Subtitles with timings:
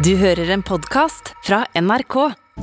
[0.00, 2.14] Du hører en podkast fra NRK.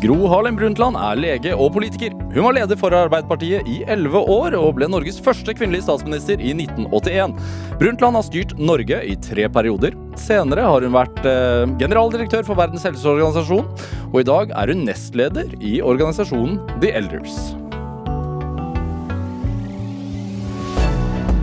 [0.01, 2.15] Gro Harlem Brundtland er lege og politiker.
[2.33, 6.55] Hun var leder for Arbeiderpartiet i elleve år, og ble Norges første kvinnelige statsminister i
[6.55, 7.37] 1981.
[7.77, 9.93] Brundtland har styrt Norge i tre perioder.
[10.17, 13.69] Senere har hun vært eh, generaldirektør for Verdens helseorganisasjon,
[14.09, 17.37] og i dag er hun nestleder i organisasjonen The Elders.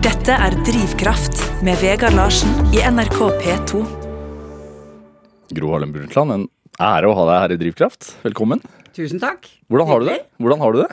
[0.03, 4.04] Dette er Drivkraft med Vegard Larsen i NRK P2.
[5.53, 6.45] Gro Harlem Brundtland, en
[6.81, 8.07] ære å ha deg her i Drivkraft.
[8.23, 8.63] Velkommen.
[8.95, 9.45] Tusen takk.
[9.69, 10.19] Hvordan har du det?
[10.41, 10.87] Hvordan har du det?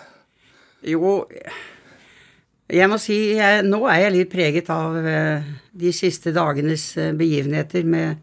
[0.93, 1.13] Jo,
[2.73, 7.15] jeg må si jeg, nå er jeg litt preget av eh, de siste dagenes eh,
[7.17, 8.21] begivenheter med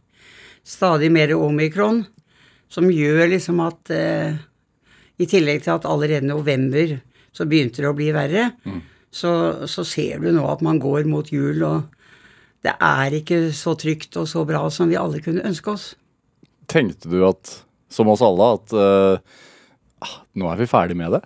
[0.68, 2.04] stadig mer omikron,
[2.70, 4.38] som gjør liksom at eh,
[5.20, 7.00] I tillegg til at allerede i november
[7.34, 8.52] så begynte det å bli verre,
[9.12, 11.90] så, så ser du nå at man går mot jul, og
[12.64, 15.90] det er ikke så trygt og så bra som vi alle kunne ønske oss.
[16.70, 17.52] Tenkte du at,
[17.90, 18.74] som oss alle, at
[20.06, 21.24] ah, nå er vi ferdig med det?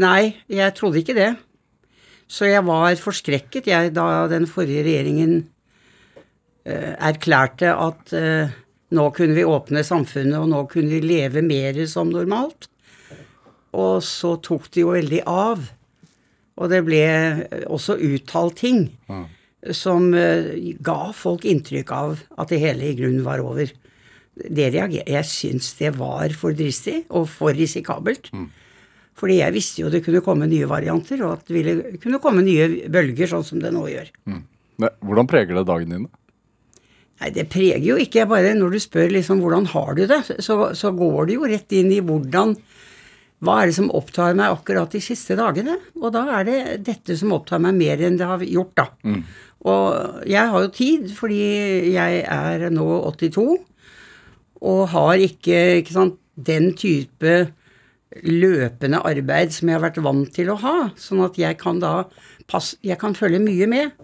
[0.00, 1.32] Nei, jeg trodde ikke det.
[2.30, 5.36] Så jeg var forskrekket jeg, da den forrige regjeringen
[6.66, 8.54] uh, erklærte at uh,
[8.94, 12.68] nå kunne vi åpne samfunnet, og nå kunne vi leve mer som normalt.
[13.74, 15.64] Og så tok det jo veldig av.
[16.54, 17.02] Og det ble
[17.66, 18.84] også uttalt ting
[19.72, 23.70] som eh, ga folk inntrykk av at det hele i grunnen var over.
[24.34, 28.32] Det reager, jeg syns det var for dristig og for risikabelt.
[29.14, 32.42] Fordi jeg visste jo det kunne komme nye varianter, og at det ville kunne komme
[32.42, 34.08] nye bølger, sånn som det nå gjør.
[34.82, 36.08] Ne, Hvordan preger det dagen din?
[37.22, 38.26] Nei, det preger jo ikke.
[38.26, 41.76] Bare, Når du spør liksom hvordan har du det, så, så går det jo rett
[41.78, 42.56] inn i hvordan
[43.44, 45.76] Hva er det som opptar meg akkurat de siste dagene?
[46.00, 48.88] Og da er det dette som opptar meg mer enn det har gjort, da.
[49.64, 51.40] Og jeg har jo tid, fordi
[51.94, 52.84] jeg er nå
[53.16, 53.46] 82,
[54.64, 57.34] og har ikke, ikke sant, den type
[58.22, 60.76] løpende arbeid som jeg har vært vant til å ha.
[61.00, 62.04] Sånn at jeg kan da
[62.50, 63.94] pass, jeg kan følge mye med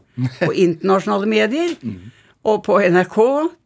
[0.41, 1.77] på internasjonale medier.
[2.41, 3.19] Og på NRK,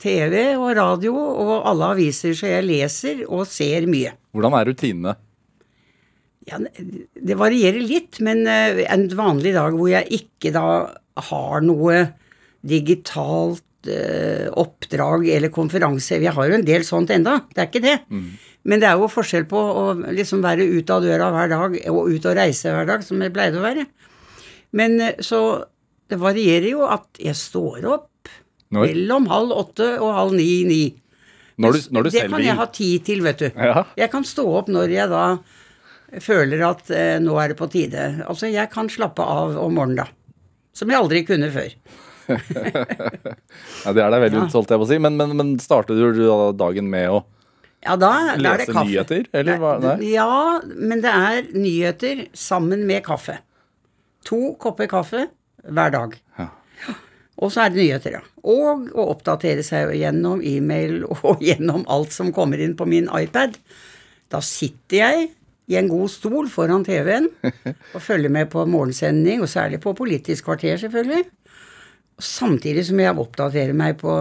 [0.02, 4.16] TV og radio og alle aviser, så jeg leser og ser mye.
[4.34, 5.14] Hvordan er rutinene?
[6.44, 10.66] Ja, det varierer litt, men eh, en vanlig dag hvor jeg ikke da
[11.16, 12.00] har noe
[12.64, 17.84] digitalt eh, oppdrag eller konferanse Vi har jo en del sånt enda, det er ikke
[17.84, 17.98] det.
[18.64, 19.84] Men det er jo forskjell på å
[20.16, 23.34] liksom være ute av døra hver dag og ut og reise hver dag, som jeg
[23.34, 23.84] pleide å være.
[24.74, 25.40] Men eh, så
[26.10, 28.30] det varierer jo at jeg står opp
[28.74, 30.94] Når, mellom halv åtte og halv ni-ni.
[31.60, 33.50] når, du, når du Det kan jeg ha tid til, vet du.
[33.54, 33.84] Ja.
[34.00, 35.24] Jeg kan stå opp når jeg da
[36.22, 38.24] føler at eh, nå er det på tide.
[38.26, 40.08] Altså, jeg kan slappe av om morgenen, da.
[40.74, 41.70] Som jeg aldri kunne før.
[43.84, 44.48] ja, Det er deg veldig Ja.
[44.74, 44.98] jeg må si.
[44.98, 47.22] Men, men, men starter du da dagen med å
[47.84, 48.86] Ja, da, da det lese kaffe.
[48.88, 49.26] nyheter?
[49.36, 49.74] Eller hva?
[49.82, 49.96] Nei?
[50.14, 53.38] Ja, men det er nyheter sammen med kaffe.
[54.24, 55.26] To kopper kaffe
[55.68, 56.16] hver dag.
[56.40, 56.48] Ja.
[57.44, 58.22] Og så er det nyheter, ja.
[58.46, 63.58] Og å oppdatere seg gjennom e-mail og gjennom alt som kommer inn på min iPad.
[64.32, 65.26] Da sitter jeg
[65.70, 67.30] i en god stol foran TV-en
[67.94, 71.24] og følge med på morgensending, og særlig på Politisk kvarter, selvfølgelig.
[72.20, 74.12] Samtidig som jeg oppdaterer meg på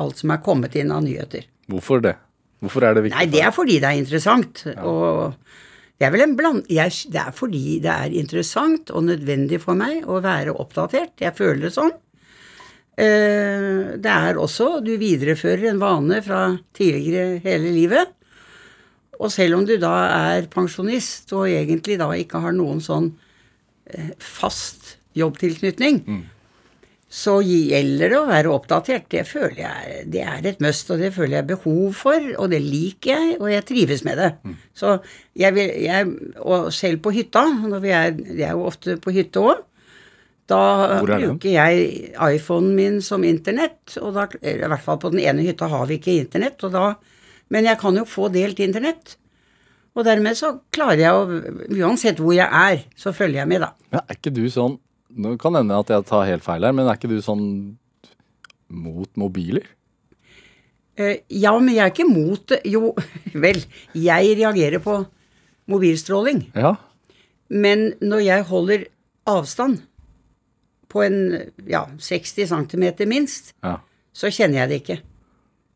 [0.00, 1.44] alt som er kommet inn av nyheter.
[1.70, 2.14] Hvorfor det?
[2.64, 3.18] Hvorfor er det viktig?
[3.18, 4.62] Nei, det er fordi det er interessant.
[4.80, 5.34] Og
[5.98, 6.62] det er vel en bland...
[6.72, 11.12] Jeg, det er fordi det er interessant og nødvendig for meg å være oppdatert.
[11.20, 11.92] Jeg føler det sånn.
[12.96, 16.44] Eh, Det er også Du viderefører en vane fra
[16.78, 18.14] tidligere hele livet.
[19.20, 19.94] Og selv om du da
[20.34, 23.12] er pensjonist og egentlig da ikke har noen sånn
[23.86, 26.00] eh, fast jobbtilknytning,
[27.14, 29.04] så gjelder det å være oppdatert.
[29.12, 32.58] Det føler jeg det er et must, og det føler jeg behov for, og det
[32.64, 34.30] liker jeg, og jeg trives med det.
[34.74, 34.96] Så
[35.38, 36.08] jeg vil jeg,
[36.42, 39.62] Og selv på hytta, når vi er Jeg er jo ofte på hytte òg.
[40.50, 40.60] Da
[40.98, 45.46] er bruker jeg iPhonen min som internett, og da I hvert fall på den ene
[45.46, 46.96] hytta har vi ikke internett, og da
[47.52, 49.16] Men jeg kan jo få delt internett.
[49.94, 53.70] Og dermed så klarer jeg å Uansett hvor jeg er, så følger jeg med, da.
[53.94, 54.78] Ja, er ikke du sånn
[55.14, 57.44] Nå kan hende at jeg tar helt feil her, men er ikke du sånn
[58.74, 59.68] mot mobiler?
[60.98, 62.58] Eh, Ja, men jeg er ikke mot det.
[62.66, 62.94] Jo,
[63.44, 63.60] vel,
[63.94, 64.96] jeg reagerer på
[65.70, 66.48] mobilstråling.
[66.58, 66.74] Ja.
[67.48, 68.86] Men når jeg holder
[69.30, 69.84] avstand
[70.90, 71.18] på en
[71.70, 73.78] ja, 60 cm minst, ja.
[74.14, 74.98] så kjenner jeg det ikke.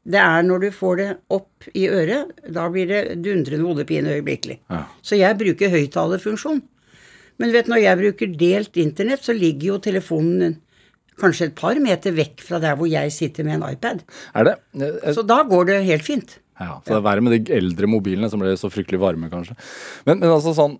[0.08, 4.58] Det er når du får det opp i øret, da blir det dundrende hodepine øyeblikkelig.
[4.72, 4.86] Ja.
[5.04, 6.62] Så jeg bruker høyttalerfunksjon.
[7.38, 10.56] Men vet, når jeg bruker delt internett, så ligger jo telefonen
[11.18, 14.02] kanskje et par meter vekk fra der hvor jeg sitter med en iPad.
[14.38, 15.12] Er det Er...
[15.14, 16.38] Så da går det helt fint.
[16.58, 19.54] Ja, så det er verre med de eldre mobilene som ble så fryktelig varme, kanskje.
[20.06, 20.78] Men, men altså sånn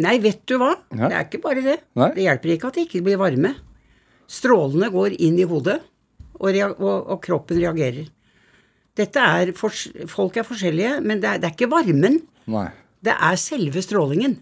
[0.00, 0.70] Nei, vet du hva?
[0.96, 1.10] Ja.
[1.10, 1.74] Det er ikke bare det.
[2.00, 2.06] Nei.
[2.16, 3.50] Det hjelper ikke at det ikke blir varme.
[4.32, 5.82] Strålene går inn i hodet,
[6.42, 8.08] og, og, og kroppen reagerer.
[8.98, 9.72] Dette er for,
[10.10, 12.18] Folk er forskjellige, men det er, det er ikke varmen.
[12.52, 12.66] Nei.
[13.02, 14.36] Det er selve strålingen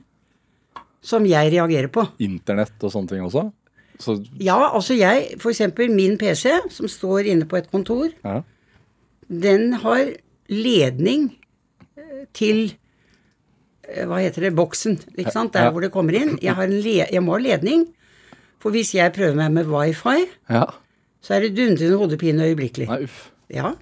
[1.01, 2.05] som jeg reagerer på.
[2.21, 3.47] Internett og sånne ting også?
[4.01, 8.41] Så Ja, altså jeg, eksempel min PC, som står inne på et kontor, ja.
[9.29, 10.11] den har
[10.51, 11.31] ledning
[11.97, 12.73] eh, til
[13.87, 14.55] eh, Hva heter det?
[14.57, 14.99] Boksen.
[15.17, 15.53] Ikke sant?
[15.55, 15.71] Der Ja.
[15.71, 16.39] hvor det kommer inn.
[16.43, 17.87] Jeg, har en le jeg må ha ledning.
[18.61, 20.67] For hvis jeg prøver meg med wifi, ja.
[21.21, 22.89] Så er det dundrende hodepine øyeblikkelig.
[22.91, 23.29] Nei, uff.
[23.53, 23.75] Ja.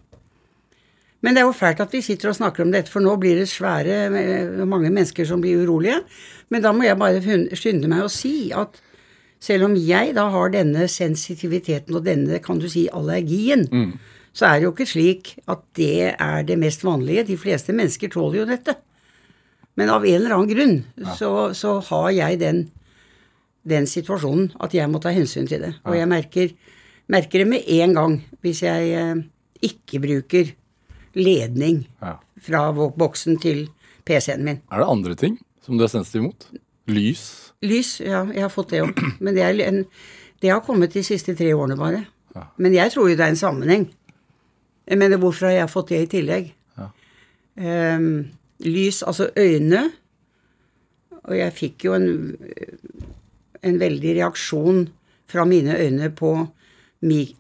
[1.23, 3.40] Men det er jo fælt at vi sitter og snakker om dette, for nå blir
[3.40, 6.02] det svære eh, mange mennesker som blir urolige.
[6.50, 7.23] Men da må jeg bare
[7.58, 8.79] skynde meg å si at
[9.43, 13.69] selv om jeg da har denne sensitiviteten og denne, kan du si, allergien,
[14.34, 17.26] så er det jo ikke slik at det er det mest vanlige.
[17.29, 18.75] De fleste mennesker tåler jo dette.
[19.79, 22.64] Men av en eller annen grunn så, så har jeg den,
[23.62, 25.73] den situasjonen at jeg må ta hensyn til det.
[25.87, 26.50] Og jeg merker,
[27.08, 29.22] merker det med en gang hvis jeg eh,
[29.64, 30.55] ikke bruker
[31.19, 32.16] ledning Ja.
[32.40, 33.66] fra boksen til
[34.06, 34.60] PC-en min.
[34.72, 36.46] Er det andre ting som du er sensitiv mot?
[36.88, 37.52] Lys?
[37.62, 39.00] Lys, ja, jeg har fått det òg.
[39.25, 39.82] Men det, er en,
[40.40, 42.05] det har kommet de siste tre årene bare.
[42.56, 43.88] Men jeg tror jo det er en sammenheng.
[44.87, 46.52] Jeg mener, hvorfor har jeg fått det i tillegg?
[46.78, 46.87] Ja.
[47.96, 48.28] Um,
[48.62, 49.88] lys, altså øyne.
[51.25, 52.06] Og jeg fikk jo en,
[53.66, 54.84] en veldig reaksjon
[55.28, 56.31] fra mine øyne på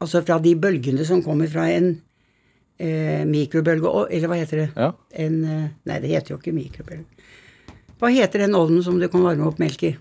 [0.00, 1.88] Altså fra de bølgene som kommer fra en
[2.78, 3.90] eh, mikrobølge...
[4.14, 4.68] Eller hva heter det?
[4.76, 4.92] Ja.
[5.18, 7.04] En eh, Nei, det heter jo ikke mikrobølge.
[7.98, 9.96] Hva heter den ovnen som du kan varme opp melk i?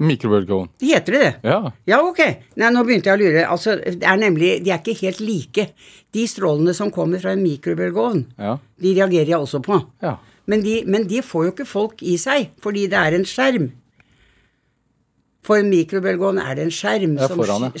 [0.00, 0.70] Mikrobølgeovn?
[0.80, 1.32] Heter det det?
[1.44, 1.58] Ja.
[1.86, 2.20] Ja, ok.
[2.58, 3.42] Nei, nå begynte jeg å lure.
[3.52, 5.66] Altså, det er nemlig, De er ikke helt like.
[6.16, 8.56] De strålene som kommer fra en mikrobølgeovn, Ja.
[8.80, 9.76] de reagerer jeg også på.
[10.02, 10.16] Ja.
[10.50, 13.68] Men de, men de får jo ikke folk i seg, fordi det er en skjerm.
[15.50, 17.26] For en mikrobølgeovn er det en skjerm det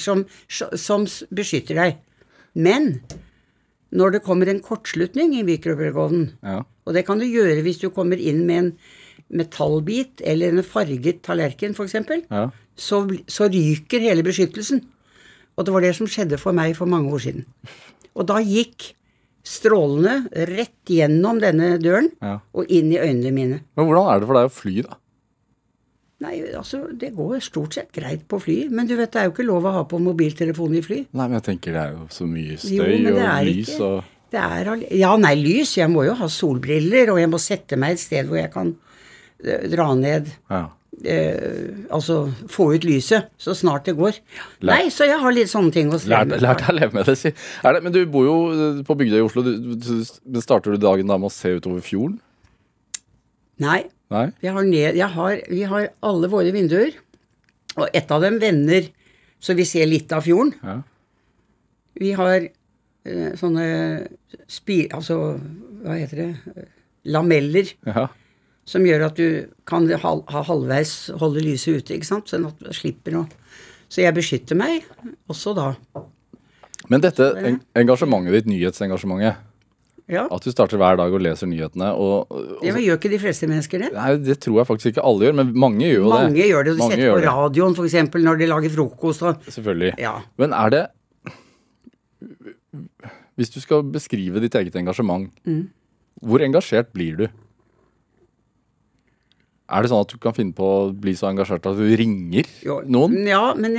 [0.02, 2.00] som, som, som beskytter deg.
[2.58, 2.96] Men
[3.94, 6.60] når det kommer en kortslutning i mikrobølgeovnen, ja.
[6.66, 8.72] og det kan du gjøre hvis du kommer inn med en
[9.40, 11.94] metallbit eller en farget tallerken f.eks.,
[12.30, 12.48] Ja.
[12.74, 14.82] så, så ryker hele beskyttelsen.
[15.54, 17.46] Og det var det som skjedde for meg for mange år siden.
[18.18, 18.92] Og da gikk
[19.46, 22.38] strålene rett gjennom denne døren Ja.
[22.54, 23.60] og inn i øynene mine.
[23.78, 24.99] Men hvordan er det for deg å fly, da?
[26.20, 29.32] Nei, altså, det går stort sett greit på fly, men du vet, det er jo
[29.32, 30.98] ikke lov å ha på mobiltelefon i fly.
[31.16, 34.02] Nei, men jeg tenker det er jo så mye støy Jo, og lys ikke og
[34.30, 34.68] det er,
[35.00, 35.72] Ja, nei, lys.
[35.78, 38.74] Jeg må jo ha solbriller, og jeg må sette meg et sted hvor jeg kan
[39.42, 40.60] eh, dra ned Ja.
[41.02, 42.18] eh, Altså
[42.52, 44.20] få ut lyset så snart det går.
[44.60, 46.44] Lær- Nei, så jeg har litt sånne ting å streve Lært, med.
[46.44, 47.32] lært deg å leve med det, si.
[47.64, 49.42] Er det, men du bor jo eh, på Bygdøy i Oslo.
[49.42, 50.04] Du,
[50.36, 52.20] du starter du dagen da med å se utover fjorden?
[53.60, 54.26] Nei, Nei?
[54.42, 56.96] har ned, har, vi har alle våre vinduer,
[57.76, 58.90] og ett av dem vender
[59.40, 60.52] så vi ser litt av fjorden.
[60.62, 60.76] Ja.
[62.00, 63.66] Vi har eh, sånne
[64.50, 64.82] spi...
[64.92, 65.16] Altså,
[65.80, 66.66] hva heter det?
[67.08, 68.08] Lameller ja.
[68.68, 70.92] som gjør at du kan hal ha halvveis
[71.22, 72.28] holde lyset ute, ikke sant?
[72.28, 73.24] Sånn at du slipper å
[73.90, 74.84] Så jeg beskytter meg
[75.32, 75.72] også da.
[76.92, 79.40] Men dette en, engasjementet ditt, nyhetsengasjementet,
[80.10, 80.24] Ja.
[80.30, 83.46] at du starter hver dag og leser nyhetene og, og Det gjør ikke de fleste
[83.46, 83.90] mennesker det.
[83.94, 86.14] Nei, det tror jeg faktisk ikke alle gjør, men mange gjør jo det.
[86.16, 86.72] Mange gjør det.
[86.74, 87.28] Du Mange setter på det.
[87.30, 87.98] radioen f.eks.
[88.26, 89.92] når de lager frokost og Selvfølgelig.
[90.02, 90.16] Ja.
[90.42, 90.82] Men er det
[93.40, 95.68] Hvis du skal beskrive ditt eget engasjement, Mm.
[96.22, 97.28] hvor engasjert blir du?
[99.70, 102.44] Er det sånn at du kan finne på å bli så engasjert at du ringer
[102.66, 103.14] Jo, noen?
[103.28, 103.76] Ja, men,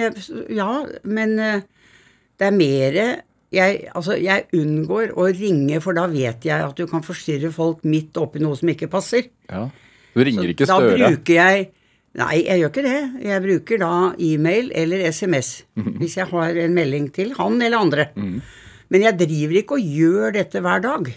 [0.50, 0.70] ja,
[1.04, 1.62] men eh,
[2.40, 6.86] det er mer jeg, altså, jeg unngår å ringe, for da vet jeg at du
[6.88, 9.28] kan forstyrre folk midt oppi noe som ikke passer.
[9.50, 9.66] Ja.
[10.16, 11.70] Du ringer ikke Da bruker jeg
[12.14, 13.24] Nei, jeg gjør ikke det.
[13.24, 13.90] Jeg bruker da
[14.20, 15.94] e-mail eller SMS Mhm.
[16.02, 18.10] hvis jeg har en melding til han eller andre.
[18.16, 21.08] Men jeg driver ikke og gjør dette hver dag.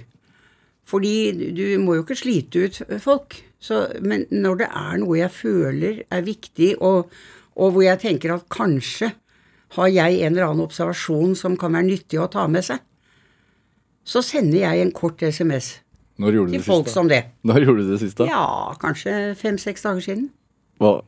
[0.87, 3.43] Fordi du- du må jo ikke slite ut folk.
[3.61, 7.09] Så, men når det er noe jeg føler er viktig, og,
[7.57, 9.13] og hvor jeg tenker at kanskje
[9.77, 12.83] har jeg en eller annen observasjon som kan være nyttig å ta med seg,
[14.05, 15.79] så sender jeg en kort SMS
[16.21, 16.95] Når gjorde du til det folk siste?
[16.95, 17.23] som det.
[17.43, 18.27] Når gjorde du det siste?
[18.29, 18.45] Ja,
[18.81, 20.29] kanskje fem-seks dager siden.
[20.83, 20.99] Hva?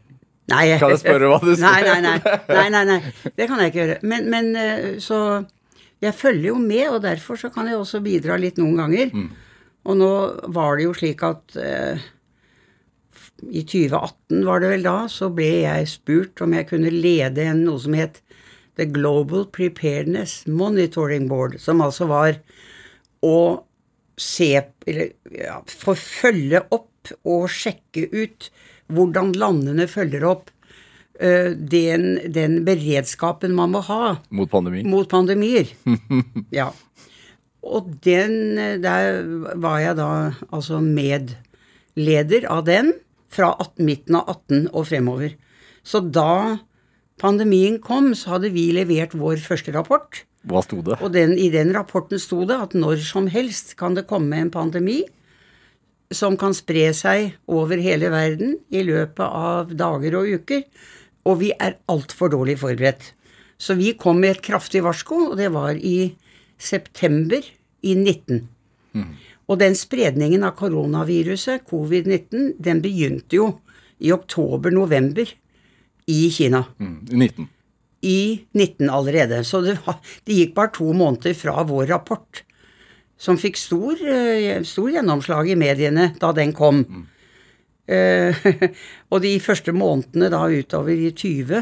[0.50, 2.16] Nei, Kan jeg spørre hva du nei, nei, nei,
[2.48, 2.98] nei, nei, nei.
[3.36, 3.98] Det kan jeg ikke gjøre.
[4.06, 5.44] Men, men eh, så
[6.02, 9.10] Jeg følger jo med, og derfor så kan jeg også bidra litt noen ganger.
[9.16, 9.30] Mm.
[9.86, 10.10] Og nå
[10.52, 12.02] var det jo slik at eh,
[13.48, 17.64] i 2018 var det vel da, så ble jeg spurt om jeg kunne lede en,
[17.66, 18.20] noe som het
[18.76, 22.40] The Global Preparedness Monitoring Board, som altså var
[23.24, 23.38] å
[24.16, 24.48] se
[24.88, 28.48] Eller ja, få følge opp og sjekke ut
[28.90, 30.48] hvordan landene følger opp
[31.20, 34.82] uh, den, den, beredskapen man må ha mot, pandemi.
[34.86, 35.70] mot pandemier.
[36.58, 36.70] ja.
[37.66, 39.20] Og den Der
[39.58, 40.10] var jeg da
[40.48, 42.94] altså medleder av den
[43.32, 45.34] fra 18, midten av 18 og fremover.
[45.86, 46.58] Så da
[47.20, 50.24] pandemien kom, så hadde vi levert vår første rapport.
[50.46, 50.98] Hva sto det?
[51.02, 54.52] Og den, i den rapporten sto det at når som helst kan det komme en
[54.54, 55.02] pandemi
[56.14, 60.62] som kan spre seg over hele verden i løpet av dager og uker.
[61.26, 63.10] Og vi er altfor dårlig forberedt.
[63.58, 66.14] Så vi kom med et kraftig varsko, og det var i
[66.58, 67.42] september
[67.82, 68.44] i 19.
[68.94, 69.08] Mm.
[69.46, 73.48] Og den spredningen av koronaviruset, covid-19, den begynte jo
[73.98, 75.32] i oktober-november
[76.06, 76.64] i Kina.
[76.78, 77.48] Mm, I 19.
[78.00, 79.44] I 19 allerede.
[79.44, 82.42] Så det, var, det, gikk bare to måneder fra vår rapport,
[83.18, 86.84] som fikk stor, eh, stor gjennomslag i mediene da den kom.
[86.84, 87.06] Mm.
[87.86, 88.46] Uh,
[89.14, 91.60] og de første månedene da utover i 20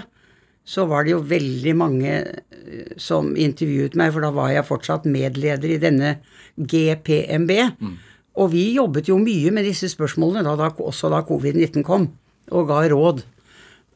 [0.64, 5.04] så var det jo veldig mange eh, som intervjuet meg, for da var jeg fortsatt
[5.04, 6.14] medleder i denne
[6.56, 7.52] GPMB.
[7.76, 7.94] Mm.
[8.40, 12.08] Og vi jobbet jo mye med disse spørsmålene, da, da, også da covid-19 kom,
[12.50, 13.20] og ga råd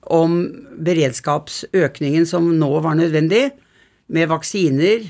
[0.06, 0.40] om
[0.84, 3.50] beredskapsøkningen som nå var nødvendig,
[4.08, 5.04] med vaksiner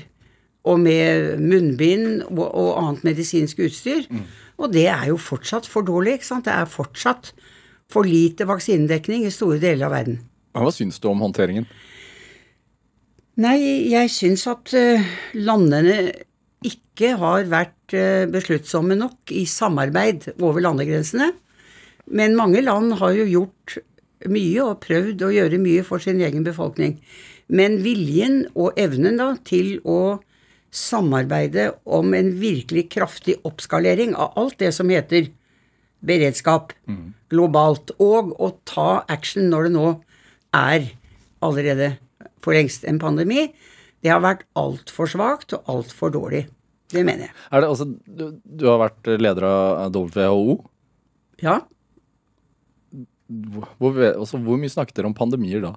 [0.67, 4.03] og med munnbind og, og annet medisinsk utstyr.
[4.09, 4.25] Mm.
[4.59, 6.47] Og det er jo fortsatt for dårlig, ikke sant.
[6.49, 7.31] Det er fortsatt
[7.89, 10.19] for lite vaksinedekning i store deler av verden.
[10.57, 11.67] Hva syns du om håndteringen?
[13.39, 16.09] Nei, jeg syns at uh, landene
[16.65, 21.31] ikke har vært uh, besluttsomme nok i samarbeid over landegrensene.
[22.11, 23.77] Men mange land har jo gjort
[24.27, 26.97] mye og prøvd å gjøre mye for sin egen befolkning.
[27.47, 30.19] Men viljen og evnen da til å
[30.75, 35.31] samarbeide om en virkelig kraftig oppskalering av alt det som heter
[36.05, 37.07] beredskap mm.
[37.33, 39.87] globalt, og å ta action når det nå
[40.55, 40.91] er
[41.43, 41.95] allerede
[42.43, 43.49] for lengst en pandemi,
[43.99, 46.45] det har vært altfor svakt og altfor dårlig.
[46.89, 47.33] Det mener jeg.
[47.51, 50.55] Er det, altså, du, du, har vært leder av WHO?
[51.43, 51.59] Ja.
[53.29, 55.75] Hvor, altså, hvor mye snakket dere om pandemier da?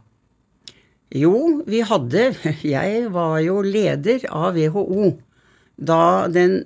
[1.12, 2.30] Jo, vi hadde
[2.64, 5.12] Jeg var jo leder av WHO
[5.82, 6.62] da den,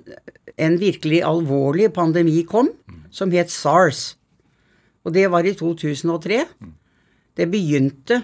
[0.59, 2.69] en virkelig alvorlig pandemi kom,
[3.09, 4.17] som het SARS.
[5.07, 6.43] Og det var i 2003.
[7.37, 8.21] Det begynte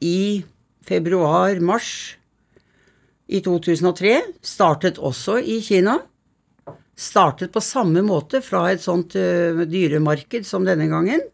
[0.00, 0.44] i
[0.86, 1.90] februar-mars
[3.26, 4.14] i 2003.
[4.40, 5.98] Startet også i Kina.
[6.96, 11.26] Startet på samme måte fra et sånt uh, dyremarked som denne gangen.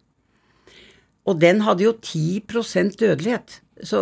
[1.29, 3.61] Og den hadde jo 10% dødelighet.
[3.83, 4.01] Så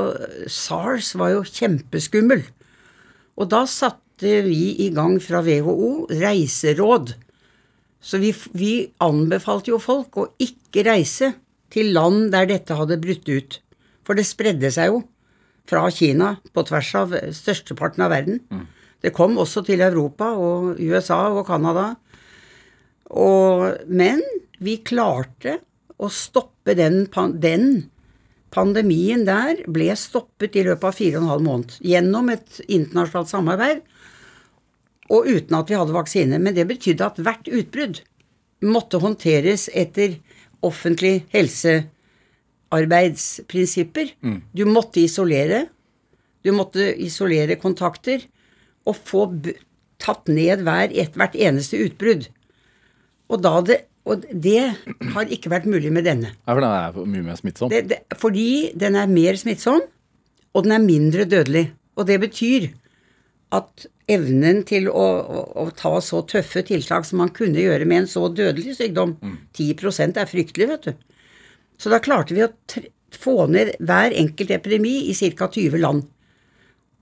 [0.49, 2.45] SARS var jo kjempeskummel.
[3.41, 7.15] Og da satte vi i gang fra WHO reiseråd.
[8.01, 8.73] Så vi, vi
[9.05, 11.35] anbefalte jo folk å ikke reise
[11.73, 13.61] til land der dette hadde brutt ut.
[14.05, 15.03] For det spredde seg jo
[15.71, 18.41] fra Kina på tvers av størsteparten av verden.
[18.51, 18.67] Mm.
[19.01, 21.95] Det kom også til Europa og USA og Canada.
[23.87, 24.21] men
[24.59, 25.61] vi klarte
[26.01, 27.05] å stoppe den,
[27.43, 27.67] den,
[28.51, 31.71] pandemien der ble stoppet i løpet av fire og en halv måned.
[31.87, 33.79] Gjennom et internasjonalt samarbeid
[35.11, 36.39] og uten at vi hadde vaksine.
[36.43, 37.97] Men det betydde at hvert utbrudd
[38.67, 40.11] måtte håndteres etter
[40.67, 44.07] offentlig helsearbeidsprinsipper.
[44.21, 44.41] Mm.
[44.53, 45.67] Du måtte isolere.
[46.45, 48.21] Du måtte isolere kontakter
[48.89, 49.27] og få
[50.01, 52.29] tatt ned hver, et, hvert eneste utbrudd.
[53.31, 53.79] Og, da det,
[54.09, 54.63] og det
[55.15, 56.33] har ikke vært mulig med denne.
[56.47, 57.73] Ja, For den er mye mer smittsom?
[57.73, 59.83] Det, det, fordi den er mer smittsom,
[60.55, 61.67] og den er mindre dødelig.
[62.01, 62.71] Og det betyr
[63.55, 68.05] at evnen til å, å, å, ta så tøffe tiltak som man kunne gjøre med
[68.05, 69.37] en så dødelig sykdom mm.
[69.59, 70.93] 10 er fryktelig, vet du.
[71.81, 72.51] Så da klarte vi å
[73.17, 75.49] få ned hver enkelt epidemi i ca.
[75.51, 76.07] 20 land.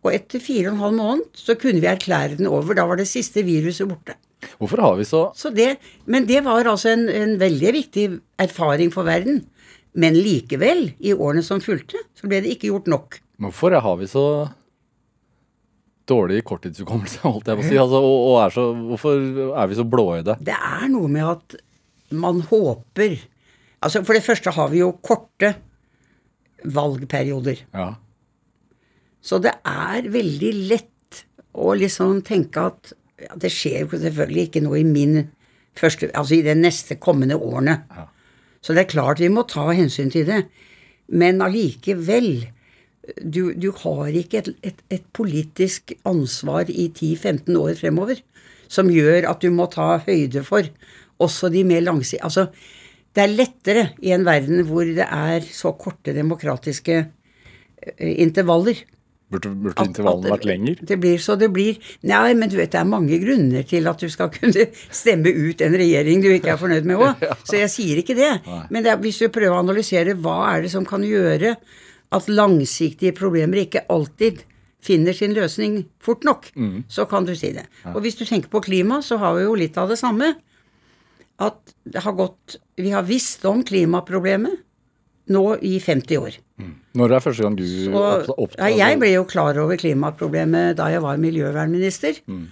[0.07, 2.77] Og etter fire og en halv måned så kunne vi erklære den over.
[2.79, 4.15] Da var det siste viruset borte.
[4.59, 5.77] Hvorfor har vi så, så det,
[6.07, 8.07] Men det var altså en, en veldig viktig
[8.41, 9.45] erfaring for verden.
[9.99, 13.21] Men likevel, i årene som fulgte, så ble det ikke gjort nok.
[13.43, 14.25] Hvorfor har vi så
[16.09, 17.79] dårlig korttidshukommelse, holdt jeg på å si.
[17.81, 20.39] Altså, og, og er så, hvorfor er vi så blåøyde?
[20.45, 21.59] Det er noe med at
[22.17, 23.19] man håper
[23.79, 25.53] Altså, for det første har vi jo korte
[26.67, 27.61] valgperioder.
[27.71, 27.93] Ja.
[29.23, 31.21] Så det er veldig lett
[31.55, 32.91] å liksom tenke at
[33.23, 35.21] ja, det skjer jo selvfølgelig ikke noe i min
[35.79, 37.77] første Altså i de neste kommende årene.
[37.95, 38.09] Ja.
[38.61, 40.45] Så det er klart vi må ta hensyn til det.
[41.09, 42.49] Men allikevel
[43.23, 48.21] du, du har ikke et, et, et politisk ansvar i 10-15 år fremover
[48.69, 50.67] som gjør at du må ta høyde for
[51.23, 52.49] også de mer langsiktige Altså,
[53.17, 58.85] det er lettere i en verden hvor det er så korte demokratiske eh, intervaller.
[59.29, 60.79] Burde, burde intervallene vært lenger?
[60.89, 61.77] Det blir så det blir
[62.09, 65.65] Nei, men du vet, det er mange grunner til at du skal kunne stemme ut
[65.65, 67.27] en regjering du ikke er fornøyd med òg.
[67.49, 68.31] Så jeg sier ikke det.
[68.73, 71.57] Men det er, hvis du prøver å analysere hva er det som kan gjøre
[72.17, 74.47] at langsiktige problemer ikke alltid
[74.85, 76.87] finner sin løsning fort nok, mm.
[76.89, 77.67] så kan du si det.
[77.93, 80.33] Og hvis du tenker på klima, så har vi jo litt av det samme.
[81.39, 84.65] At det har gått Vi har visst om klimaproblemet
[85.33, 86.39] nå i 50 år.
[86.61, 86.73] Mm.
[86.99, 91.05] Når er første gang du oppdaget ja, Jeg ble jo klar over klimaproblemet da jeg
[91.05, 92.23] var miljøvernminister.
[92.27, 92.47] Mm.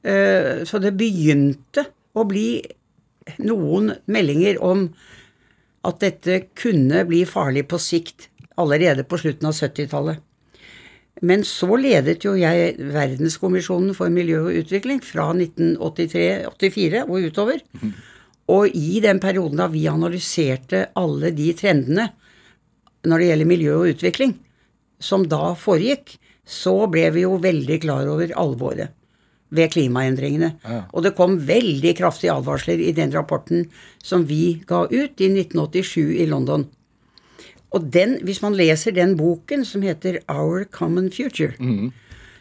[0.00, 1.86] Uh, så det begynte
[2.16, 2.60] å bli
[3.44, 4.88] noen meldinger om
[5.86, 8.28] at dette kunne bli farlig på sikt
[8.60, 10.20] allerede på slutten av 70-tallet.
[11.24, 17.60] Men så ledet jo jeg Verdenskommisjonen for miljø og utvikling fra 1983-84 og utover.
[18.50, 22.08] Og i den perioden da vi analyserte alle de trendene
[23.06, 24.34] når det gjelder miljø og utvikling,
[25.00, 28.92] som da foregikk, så ble vi jo veldig klar over alvoret
[29.54, 30.50] ved klimaendringene.
[30.62, 30.82] Ja.
[30.94, 33.66] Og det kom veldig kraftige advarsler i den rapporten
[34.02, 36.66] som vi ga ut i 1987 i London.
[37.70, 41.90] Og den, hvis man leser den boken som heter Our Common Future, mm.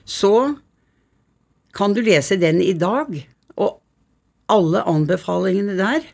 [0.05, 0.55] så
[1.77, 3.13] kan du lese den i dag,
[4.51, 6.05] alle anbefalingene der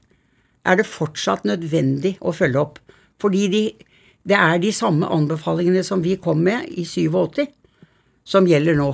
[0.65, 2.79] er det fortsatt nødvendig å følge opp.
[3.21, 3.63] Fordi de,
[4.27, 7.45] det er de samme anbefalingene som vi kom med i 87,
[8.25, 8.91] som gjelder nå.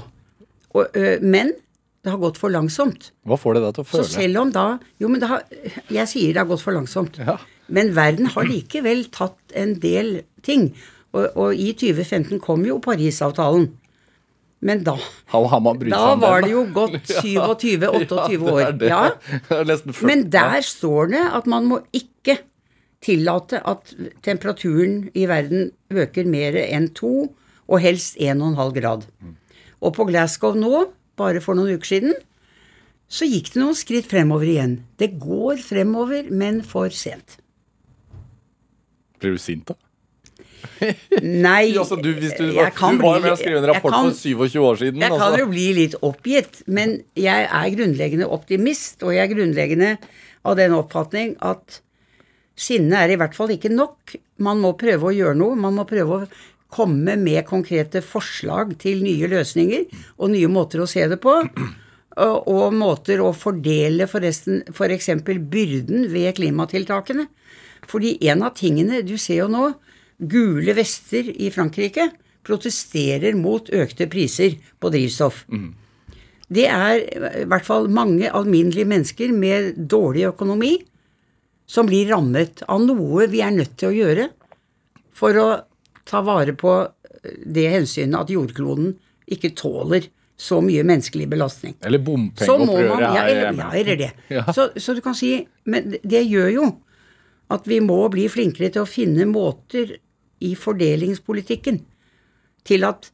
[0.75, 1.53] Og, men
[2.01, 3.11] det har gått for langsomt.
[3.27, 4.05] Hva får det deg til å føle?
[4.07, 4.65] Så selv om da
[5.01, 5.43] Jo, men har,
[5.91, 7.19] jeg sier det har gått for langsomt.
[7.21, 7.37] Ja.
[7.71, 10.71] Men verden har likevel tatt en del ting.
[11.13, 13.69] Og, og i 2015 kom jo Parisavtalen.
[14.61, 14.93] Men da,
[15.89, 18.75] da var det jo gått 27-28 år.
[18.85, 18.99] Ja.
[20.05, 22.37] Men der står det at man må ikke
[23.01, 23.89] tillate at
[24.21, 27.31] temperaturen i verden øker mer enn to,
[27.71, 29.07] og helst 1,5 grad.
[29.81, 30.83] Og på Glasgow nå,
[31.17, 32.13] bare for noen uker siden,
[33.11, 34.75] så gikk det noen skritt fremover igjen.
[35.01, 37.39] Det går fremover, men for sent.
[39.19, 39.75] Blir du sint, da?
[41.21, 44.49] Nei altså, du, hvis du, var, du var med å skrive en rapport kan, for
[44.49, 45.03] 27 år siden.
[45.03, 45.29] Jeg altså.
[45.29, 49.93] kan jo bli litt oppgitt, men jeg er grunnleggende optimist, og jeg er grunnleggende
[50.47, 51.81] av den oppfatning at
[52.61, 54.15] sinne er i hvert fall ikke nok.
[54.41, 55.57] Man må prøve å gjøre noe.
[55.59, 56.25] Man må prøve å
[56.71, 61.35] komme med konkrete forslag til nye løsninger og nye måter å se det på.
[62.21, 65.13] Og, og måter å fordele forresten f.eks.
[65.23, 67.27] Byrden ved klimatiltakene.
[67.89, 69.71] Fordi en av tingene du ser jo nå,
[70.21, 72.11] gule vester i Frankrike
[72.45, 75.43] protesterer mot økte priser på drivstoff.
[75.49, 75.71] Mm.
[76.51, 77.03] Det er
[77.41, 80.73] i hvert fall mange alminnelige mennesker med dårlig økonomi
[81.71, 84.25] som blir rammet av noe vi er nødt til å gjøre
[85.15, 85.47] for å
[86.07, 86.73] ta vare på
[87.21, 88.95] det hensynet at jordkloden
[89.31, 90.09] ikke tåler
[90.41, 91.75] så mye menneskelig belastning.
[91.85, 93.03] Eller bompengeopprøret.
[93.05, 94.11] Ja, eller, ja, eller det.
[94.35, 94.45] Ja.
[94.55, 95.35] Så, så, du kan si
[95.69, 96.69] Men det gjør jo
[97.53, 99.93] at vi må bli flinkere til å finne måter
[100.41, 101.81] i fordelingspolitikken
[102.67, 103.09] til at,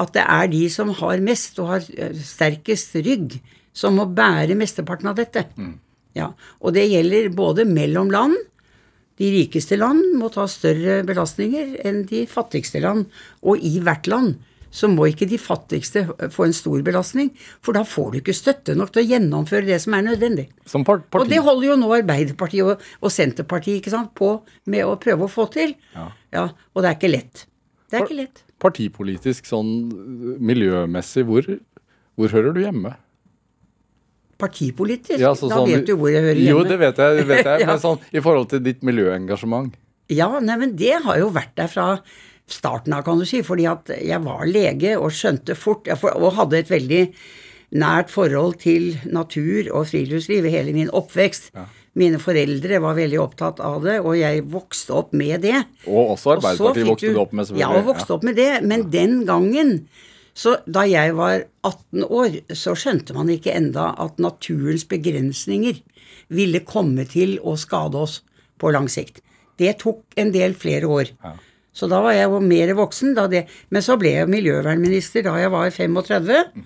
[0.00, 3.38] at det er de som har mest og har eh, sterkest rygg,
[3.76, 5.44] som må bære mesteparten av dette.
[5.56, 5.76] Mm.
[6.16, 6.30] Ja,
[6.64, 8.36] og det gjelder både mellom land.
[9.20, 13.06] De rikeste land må ta større belastninger enn de fattigste land.
[13.44, 14.36] Og i hvert land
[14.76, 17.30] så må ikke de fattigste få en stor belastning,
[17.64, 20.48] for da får du ikke støtte nok til å gjennomføre det som er nødvendig.
[20.68, 24.34] Som part og det holder jo nå Arbeiderpartiet og, og Senterpartiet ikke sant, på
[24.72, 25.72] med å prøve å få til.
[25.96, 26.10] Ja.
[26.36, 26.44] ja.
[26.74, 27.46] Og det er ikke lett.
[27.88, 28.44] Det er ikke lett.
[28.60, 29.72] Partipolitisk sånn
[30.44, 31.48] miljømessig, hvor,
[32.16, 32.96] hvor hører du hjemme?
[34.40, 35.16] Partipolitisk?
[35.22, 36.52] Ja, så, da sånn, vet du hvor jeg hører hjemme.
[36.52, 37.68] Jo, det vet jeg, vet jeg ja.
[37.72, 39.76] men sånn i forhold til ditt miljøengasjement.
[40.12, 41.86] Ja, nei, men det har jo vært der fra
[42.50, 43.42] starten av, kan du si.
[43.46, 47.02] Fordi at jeg var lege og skjønte fort Og hadde et veldig
[47.76, 51.50] nært forhold til natur og friluftsliv i hele min oppvekst.
[51.56, 51.66] Ja.
[51.96, 55.62] Mine foreldre var veldig opptatt av det, og jeg vokste opp med det.
[55.88, 57.52] Og også Arbeiderpartiet vokste du opp med.
[57.56, 58.18] Ja, og vokste ja.
[58.18, 58.50] opp med det.
[58.68, 59.72] Men den gangen,
[60.36, 65.80] så da jeg var 18 år, så skjønte man ikke enda at naturens begrensninger
[66.36, 68.20] ville komme til å skade oss
[68.60, 69.22] på lang sikt.
[69.56, 71.14] Det tok en del flere år.
[71.24, 71.32] Ja.
[71.76, 73.12] Så da var jeg jo mer voksen.
[73.32, 76.64] Det, men så ble jeg miljøvernminister da jeg var 35.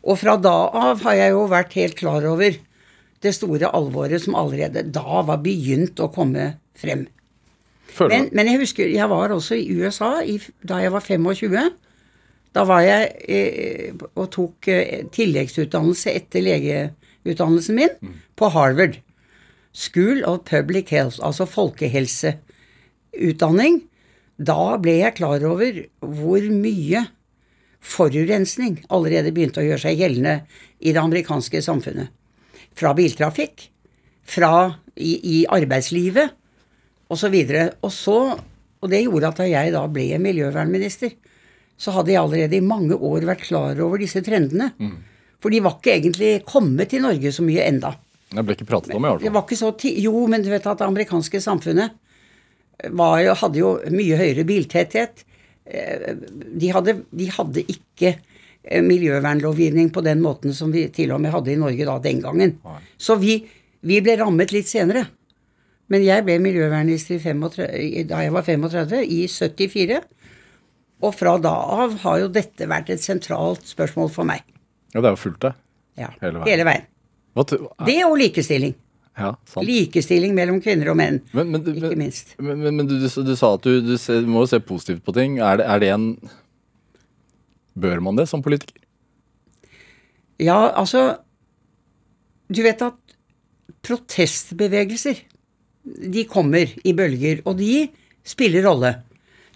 [0.00, 2.56] Og fra da av har jeg jo vært helt klar over
[3.20, 7.06] det store alvoret som allerede da var begynt å komme frem.
[8.00, 11.70] Men, men jeg husker jeg var også i USA i, da jeg var 25.
[12.54, 17.90] Da var jeg eh, og tok eh, tilleggsutdannelse etter legeutdannelsen min
[18.38, 18.94] på Harvard.
[19.70, 23.89] School of Public Health, altså folkehelseutdanning.
[24.40, 27.04] Da ble jeg klar over hvor mye
[27.80, 30.40] forurensning allerede begynte å gjøre seg gjeldende
[30.80, 32.08] i det amerikanske samfunnet.
[32.76, 33.66] Fra biltrafikk,
[34.24, 34.52] fra
[34.96, 36.36] i, i arbeidslivet
[37.10, 37.36] osv.
[37.82, 38.18] Og, så,
[38.80, 41.16] og det gjorde at da jeg da ble miljøvernminister,
[41.80, 44.72] så hadde jeg allerede i mange år vært klar over disse trendene.
[45.40, 47.94] For de var ikke egentlig kommet til Norge så mye enda.
[48.30, 50.66] Det ble ikke pratet om, i hvert Det var ikke så Jo, men du vet
[50.68, 51.96] at det amerikanske samfunnet
[52.88, 55.24] jo, hadde jo mye høyere biltetthet.
[55.66, 56.14] Eh,
[56.60, 58.14] De hadde, de hadde ikke
[58.64, 62.20] eh, miljøvernlovgivning på den måten som vi til og med hadde i Norge da den
[62.24, 62.56] gangen.
[62.98, 63.40] Så vi,
[63.82, 65.06] vi ble rammet litt senere.
[65.90, 70.00] Men jeg ble miljøvernminister 35, da jeg var 35, i 74.
[71.02, 74.44] Og fra da av har jo dette vært et sentralt spørsmål for meg.
[74.94, 75.52] Ja, det er jo fullt, det.
[75.98, 76.46] Ja, Hele veien.
[76.50, 76.86] Hele veien.
[77.88, 78.74] Det og likestilling.
[79.20, 79.34] Ja.
[79.64, 81.20] Likestilling mellom kvinner og menn.
[81.36, 82.34] Men, men, Ikke men, minst.
[82.40, 85.38] men, men, du, du, du sa at du, du må se positivt på ting.
[85.44, 86.06] Er det, er det en
[87.80, 88.82] Bør man det som politiker?
[90.40, 91.20] Ja, altså
[92.50, 92.96] Du vet at
[93.86, 95.20] protestbevegelser,
[95.84, 97.86] de kommer i bølger, og de
[98.26, 98.90] spiller rolle.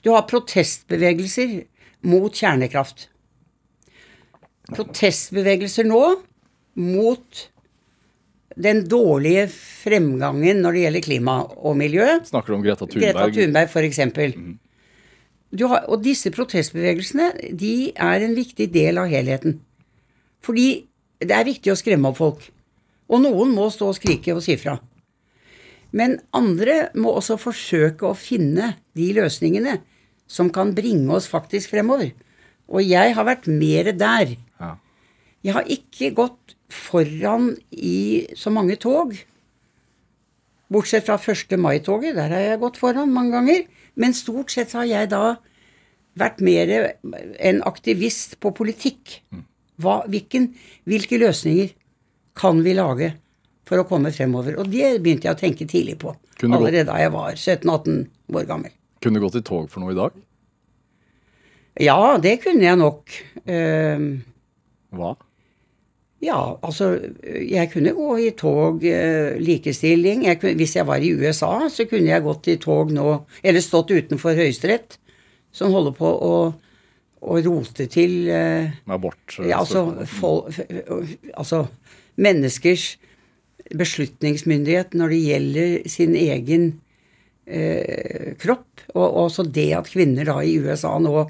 [0.05, 1.59] Du har protestbevegelser
[2.09, 3.09] mot kjernekraft.
[4.71, 6.01] Protestbevegelser nå
[6.81, 7.43] mot
[8.55, 12.07] den dårlige fremgangen når det gjelder klima og miljø.
[12.29, 13.03] Snakker du om Greta Thunberg?
[13.03, 14.01] Greta Thunberg, f.eks.
[15.65, 19.61] Har, og disse protestbevegelsene de er en viktig del av helheten.
[20.45, 20.69] Fordi
[21.23, 22.49] det er viktig å skremme opp folk.
[23.11, 24.79] Og noen må stå og skrike og si fra.
[25.95, 29.79] Men andre må også forsøke å finne de løsningene
[30.31, 32.11] som kan bringe oss faktisk fremover.
[32.67, 34.35] Og jeg har vært mer der.
[34.59, 34.75] Ja.
[35.45, 39.13] Jeg har ikke gått foran i så mange tog.
[40.73, 41.59] Bortsett fra 1.
[41.61, 43.67] mai-toget, der har jeg gått foran mange ganger.
[44.01, 45.37] Men stort sett har jeg da
[46.19, 46.73] vært mer
[47.43, 49.21] en aktivist på politikk.
[49.83, 50.53] Hva, hvilken,
[50.89, 51.75] hvilke løsninger
[52.39, 53.13] kan vi lage
[53.69, 54.57] for å komme fremover?
[54.63, 56.15] Og det begynte jeg å tenke tidlig på.
[56.41, 58.01] Kunne Allerede da jeg var 17-18
[58.35, 58.73] år gammel.
[59.05, 60.17] Kunne du gått i tog for noe i dag?
[61.83, 63.13] Ja, det kunne jeg nok.
[63.45, 64.23] Uh,
[64.95, 65.15] Hva?
[66.25, 70.25] Ja, altså jeg kunne gå i tog, eh, likestilling.
[70.29, 73.09] Jeg kunne, hvis jeg var i USA, så kunne jeg gått i tog nå,
[73.43, 74.99] eller stått utenfor Høyesterett,
[75.55, 76.37] som holder på å,
[77.21, 79.37] å rote til eh, abort?
[79.43, 80.47] ja, altså, fol,
[81.35, 81.67] altså
[82.17, 82.95] menneskers
[83.75, 86.69] beslutningsmyndighet når det gjelder sin egen
[87.47, 88.87] eh, kropp.
[88.95, 91.27] Og også det at kvinner da i USA nå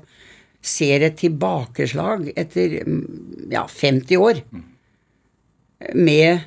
[0.65, 4.45] ser et tilbakeslag etter mm, ja, 50 år
[5.95, 6.45] med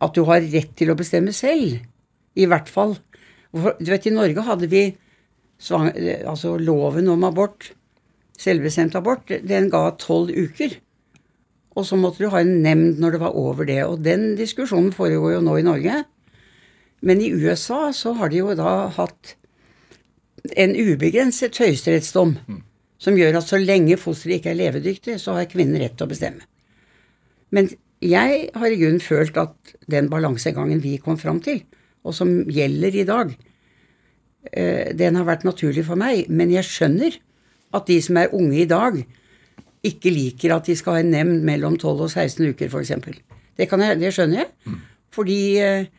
[0.00, 1.80] at du har rett til å bestemme selv.
[2.38, 2.96] I hvert fall.
[3.52, 4.84] Du vet, I Norge hadde vi
[6.24, 7.72] altså loven om abort,
[8.40, 10.78] selvbestemt abort, den ga tolv uker.
[11.76, 13.82] Og så måtte du ha en nemnd når det var over det.
[13.84, 16.00] Og den diskusjonen foregår jo nå i Norge.
[17.04, 19.36] Men i USA så har de jo da hatt
[20.56, 22.34] en ubegrenset høyesterettsdom
[23.00, 26.10] som gjør at så lenge fosteret ikke er levedyktig, så har kvinnen rett til å
[26.10, 26.44] bestemme.
[27.52, 27.70] Men
[28.00, 31.62] jeg har i grunnen følt at den balansegangen vi kom fram til,
[32.04, 33.32] og som gjelder i dag,
[34.52, 36.30] eh, den har vært naturlig for meg.
[36.32, 37.18] Men jeg skjønner
[37.76, 38.96] at de som er unge i dag,
[39.84, 42.92] ikke liker at de skal ha en nemnd mellom 12 og 16 uker, f.eks.
[43.56, 43.68] Det,
[44.00, 44.78] det skjønner jeg.
[45.12, 45.90] Fordi eh,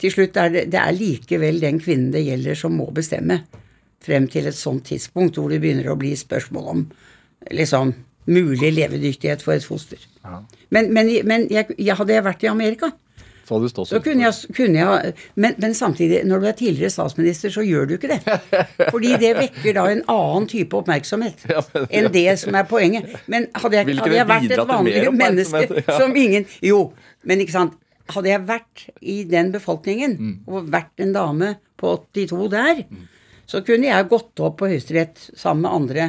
[0.00, 3.42] til slutt er det, det er likevel den kvinnen det gjelder, som må bestemme.
[4.00, 6.86] Frem til et sånt tidspunkt hvor det begynner å bli spørsmål om
[7.50, 7.92] liksom
[8.30, 9.98] mulig levedyktighet for et foster.
[10.70, 12.90] Men, men, men jeg, jeg, hadde jeg vært i Amerika,
[13.50, 17.64] Så så kunne jeg, kunne jeg men, men samtidig, når du er tidligere statsminister, så
[17.66, 18.20] gjør du ikke det.
[18.94, 23.08] Fordi det vekker da en annen type oppmerksomhet Ja, men- enn det som er poenget.
[23.26, 26.92] Men hadde jeg, hadde jeg vært et vanlig menneske som ingen Jo,
[27.26, 27.74] men ikke sant.
[28.10, 30.36] Hadde jeg vært i den befolkningen, Mm.
[30.46, 32.84] og vært en dame på 82 der,
[33.50, 36.08] så kunne jeg gått opp på Høyesterett sammen med andre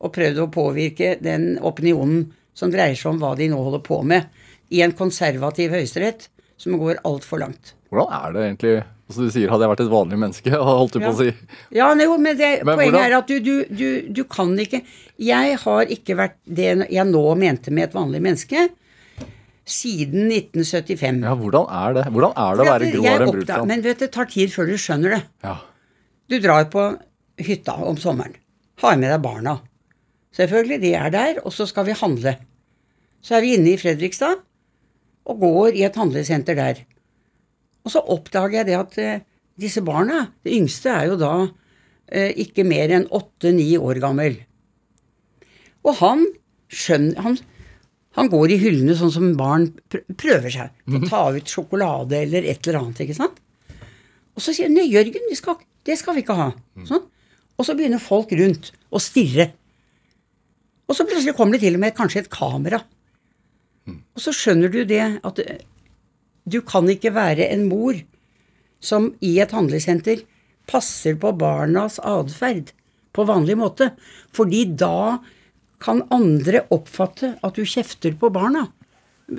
[0.00, 4.00] og prøvd å påvirke den opinionen som dreier seg om hva de nå holder på
[4.06, 4.26] med,
[4.74, 6.28] i en konservativ høyesterett
[6.60, 7.74] som går altfor langt.
[7.90, 11.00] Hvordan er det egentlig altså Du sier 'hadde jeg vært et vanlig menneske', holdt du
[11.00, 11.32] på å si.
[11.76, 14.80] Ja, jo, men, det, Men poenget hvordan- er at du, du, du, du kan ikke
[15.20, 18.68] Jeg har ikke vært det jeg nå mente med et vanlig menneske.
[19.64, 21.22] siden 1975.
[21.24, 23.66] Ja, hvordan er det Hvordan er det å være Gro Brundtland?
[23.66, 25.22] Men vet det tar tid før du skjønner det.
[25.42, 25.56] Ja.
[26.28, 26.98] Du drar på
[27.38, 28.34] hytta om sommeren.
[28.82, 29.60] Har med deg barna.
[30.34, 31.40] Selvfølgelig, de er der.
[31.44, 32.36] Og så skal vi handle.
[33.24, 34.42] Så er vi inne i Fredrikstad
[35.24, 36.82] og går i et handlesenter der.
[37.84, 39.22] Og så oppdager jeg det at eh,
[39.60, 41.32] disse barna, det yngste er jo da
[42.12, 44.36] eh, ikke mer enn åtte-ni år gammel.
[45.84, 46.26] Og han
[46.72, 47.38] skjønner han,
[48.18, 50.76] han går i hyllene sånn som barn prøver seg.
[50.88, 53.04] På å ta ut sjokolade eller et eller annet.
[53.04, 53.40] ikke sant?
[54.34, 56.50] Og så sier han nei, Jørgen, vi skal, det skal vi ikke ha.
[56.88, 57.04] Sånn.
[57.54, 59.52] Og så begynner folk rundt å stirre.
[60.88, 62.82] Og så plutselig kommer det til og med kanskje et kamera.
[63.88, 65.40] Og så skjønner du det at
[66.44, 67.96] du kan ikke være en mor
[68.84, 70.24] som i et handlesenter
[70.68, 72.72] passer på barnas atferd
[73.14, 73.92] på vanlig måte.
[74.34, 75.20] Fordi da
[75.84, 78.66] kan andre oppfatte at du kjefter på barna.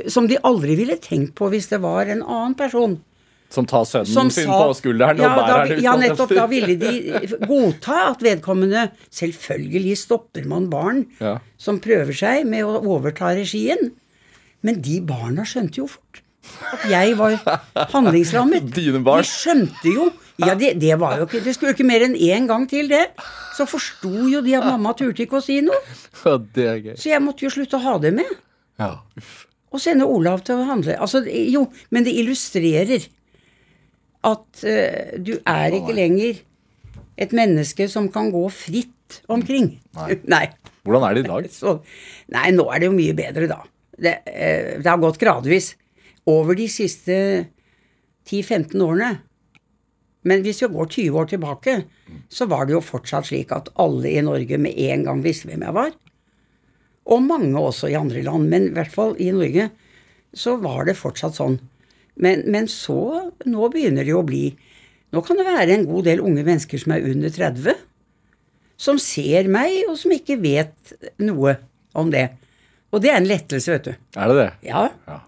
[0.09, 2.99] Som de aldri ville tenkt på hvis det var en annen person.
[3.55, 5.83] Som tar sønnen Som sin sa- på skulderen ja, og bærer da, ut.
[5.85, 6.33] Ja, nettopp.
[6.35, 6.91] Da ville de
[7.47, 11.37] godta at vedkommende Selvfølgelig stopper man barn Ja.
[11.57, 13.91] som prøver seg med å overta regien.
[14.65, 16.21] Men de barna skjønte jo fort
[16.73, 17.39] at jeg var
[17.93, 18.67] handlingslammet.
[18.75, 19.23] Dine barn.
[19.25, 22.45] De skjønte jo Ja, det, det var jo ikke Det skulle ikke mer enn én
[22.49, 23.05] gang til, det.
[23.55, 25.79] Så forsto jo de at mamma turte ikke å si noe.
[26.25, 26.95] Ja, det er gøy.
[26.99, 28.29] Så jeg måtte jo slutte å ha det med.
[28.81, 28.95] Ja.
[29.71, 30.95] Og sende Olav til å handle.
[31.03, 33.05] Altså, jo, men det illustrerer
[34.25, 36.41] at uh, du er ikke lenger
[37.21, 39.75] et menneske som kan gå fritt omkring.
[40.27, 40.45] Nei.
[40.85, 41.49] Hvordan er det i dag?
[41.59, 41.79] Så,
[42.33, 43.61] nei, nå er det jo mye bedre, da.
[43.95, 45.73] Det, uh, det har gått gradvis.
[46.29, 47.15] Over de siste
[48.25, 49.11] 10-15 årene.
[50.25, 51.75] Men hvis vi går 20 år tilbake,
[52.33, 55.61] så var det jo fortsatt slik at alle i Norge med en gang visste hvem
[55.67, 55.91] jeg var.
[57.05, 59.69] Og mange også i andre land, men i hvert fall i Norge
[60.35, 61.59] så var det fortsatt sånn.
[62.21, 62.95] Men, men så
[63.43, 64.45] Nå begynner det jo å bli
[65.15, 67.75] Nå kan det være en god del unge mennesker som er under 30,
[68.81, 70.91] som ser meg, og som ikke vet
[71.23, 71.53] noe
[71.95, 72.25] om det.
[72.91, 73.93] Og det er en lettelse, vet du.
[74.19, 74.49] Er det det?
[74.67, 74.81] Ja.
[75.07, 75.21] Ja.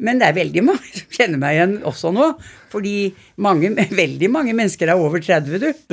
[0.00, 2.30] Men det er veldig mange som kjenner meg igjen også nå.
[2.72, 2.94] Fordi
[3.44, 5.92] mange, veldig mange mennesker er over 30, du.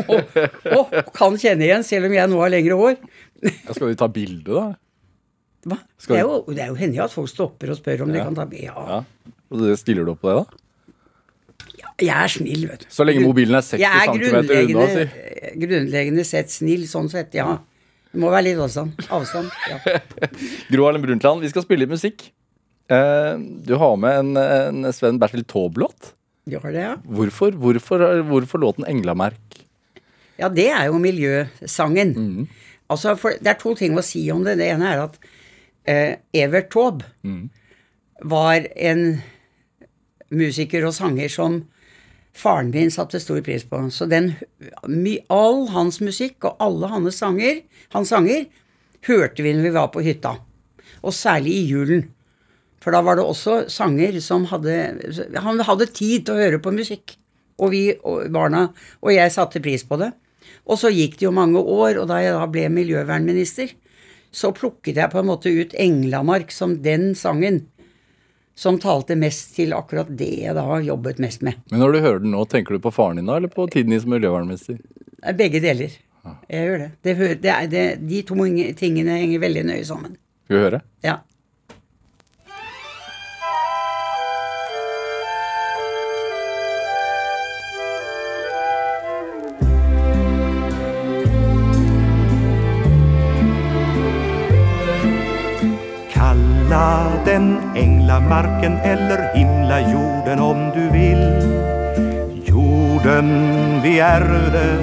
[0.00, 0.40] Og,
[0.74, 2.96] og kan kjenne igjen, selv om jeg nå har lengre hår.
[3.44, 4.64] Ja, Skal vi ta bilde, da?
[5.68, 5.78] Hva?
[6.04, 8.36] Det er, jo, det er jo hendig at folk stopper og spør om de kan
[8.36, 8.72] ta bilde.
[8.72, 9.00] Ja.
[9.00, 9.33] Ja.
[9.80, 10.60] Stiller du opp på det, da?
[12.02, 12.88] Jeg er snill, vet du.
[12.90, 14.38] Så lenge mobilen er 60 Jeg er cm
[14.74, 15.58] unna, si.
[15.62, 17.52] grunnleggende sett snill, sånn sett, ja.
[18.10, 18.98] Det må være litt avstand.
[19.14, 19.78] avstand ja.
[20.72, 22.26] Gro Harlem Brundtland, vi skal spille litt musikk.
[22.90, 23.32] Eh,
[23.66, 26.12] du har med en, en Sven Bertil Taube-låt.
[26.44, 26.96] Det, ja?
[27.08, 29.62] Hvorfor, hvorfor, hvorfor låten 'Englamerk'?
[30.38, 32.48] Ja, det er jo miljøsangen.
[32.90, 34.58] Altså, for Det er to ting å si om det.
[34.58, 35.18] Det ene er at
[35.86, 37.06] eh, Evert Taube
[38.22, 39.22] var en
[40.36, 41.62] musiker og sanger som
[42.34, 43.78] faren min satte stor pris på.
[43.90, 44.32] Så den,
[45.32, 47.62] all hans musikk og alle hans sanger,
[47.94, 48.48] hans sanger
[49.06, 50.36] hørte vi når vi var på hytta.
[51.04, 52.08] Og særlig i julen.
[52.82, 54.74] For da var det også sanger som hadde
[55.40, 57.16] Han hadde tid til å høre på musikk.
[57.56, 58.66] Og vi og barna
[59.00, 60.10] og jeg satte pris på det.
[60.68, 63.70] Og så gikk det jo mange år, og da jeg da ble miljøvernminister,
[64.34, 67.66] så plukket jeg på en måte ut 'Englamark' som den sangen
[68.54, 71.58] som talte mest til akkurat det jeg da har jobbet mest med.
[71.72, 73.94] Men når du hører den nå, tenker du på faren din da, eller på tiden
[73.94, 74.78] din som miljøvernminister?
[75.34, 75.94] Begge deler.
[76.48, 76.90] Jeg gjør det.
[77.04, 78.36] det, det, det de to
[78.78, 80.16] tingene henger veldig nøye sammen.
[80.46, 80.80] Skal vi høre?
[81.04, 81.18] Ja.
[96.74, 101.24] Kalla den änglamarken eller himlajorden om du vill.
[102.44, 103.28] Jorden
[103.82, 104.78] vi ärvde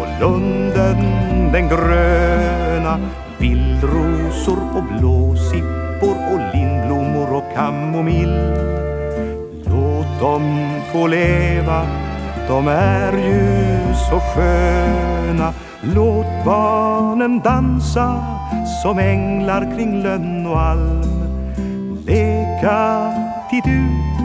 [0.00, 0.98] och lunden
[1.52, 2.98] den gröna.
[3.38, 8.54] Vildrosor och blåsippor och lindblommor och kamomill.
[9.64, 11.82] Låt dem få leva,
[12.48, 15.52] de är ju så sköna.
[15.94, 18.24] Låt barnen dansa
[18.82, 21.23] som änglar kring lönn och alm.
[22.06, 23.12] Leka
[23.50, 24.20] titt ut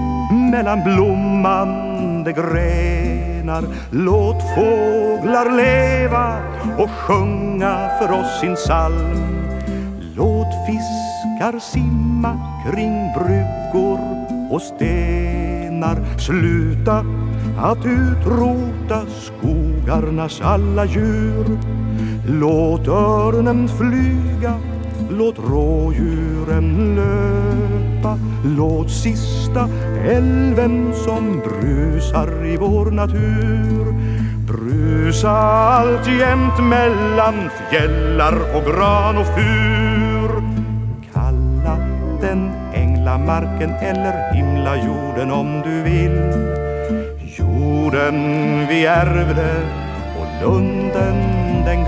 [0.51, 3.63] mellan blommande grenar.
[3.91, 6.37] Låt fåglar leva
[6.77, 9.39] och sjunga för oss sin psalm.
[10.15, 13.99] Låt fiskar simma kring bryggor
[14.51, 16.17] och stenar.
[16.17, 17.05] Sluta
[17.59, 21.59] att utrota skogarnas alla djur.
[22.27, 24.53] Låt örnen flyga,
[25.19, 28.17] låt rådjuren löpa.
[28.57, 29.69] Låt sista
[30.05, 33.85] elven som brusar i vår natur
[34.47, 40.43] Brusa alltjämt mellan fjällar och gran och fur
[41.13, 41.77] Kalla
[42.21, 46.19] den änglamarken eller himlajorden om du vill
[47.37, 48.17] Jorden
[48.67, 49.55] vi ärvde
[50.19, 51.15] och lunden
[51.65, 51.85] den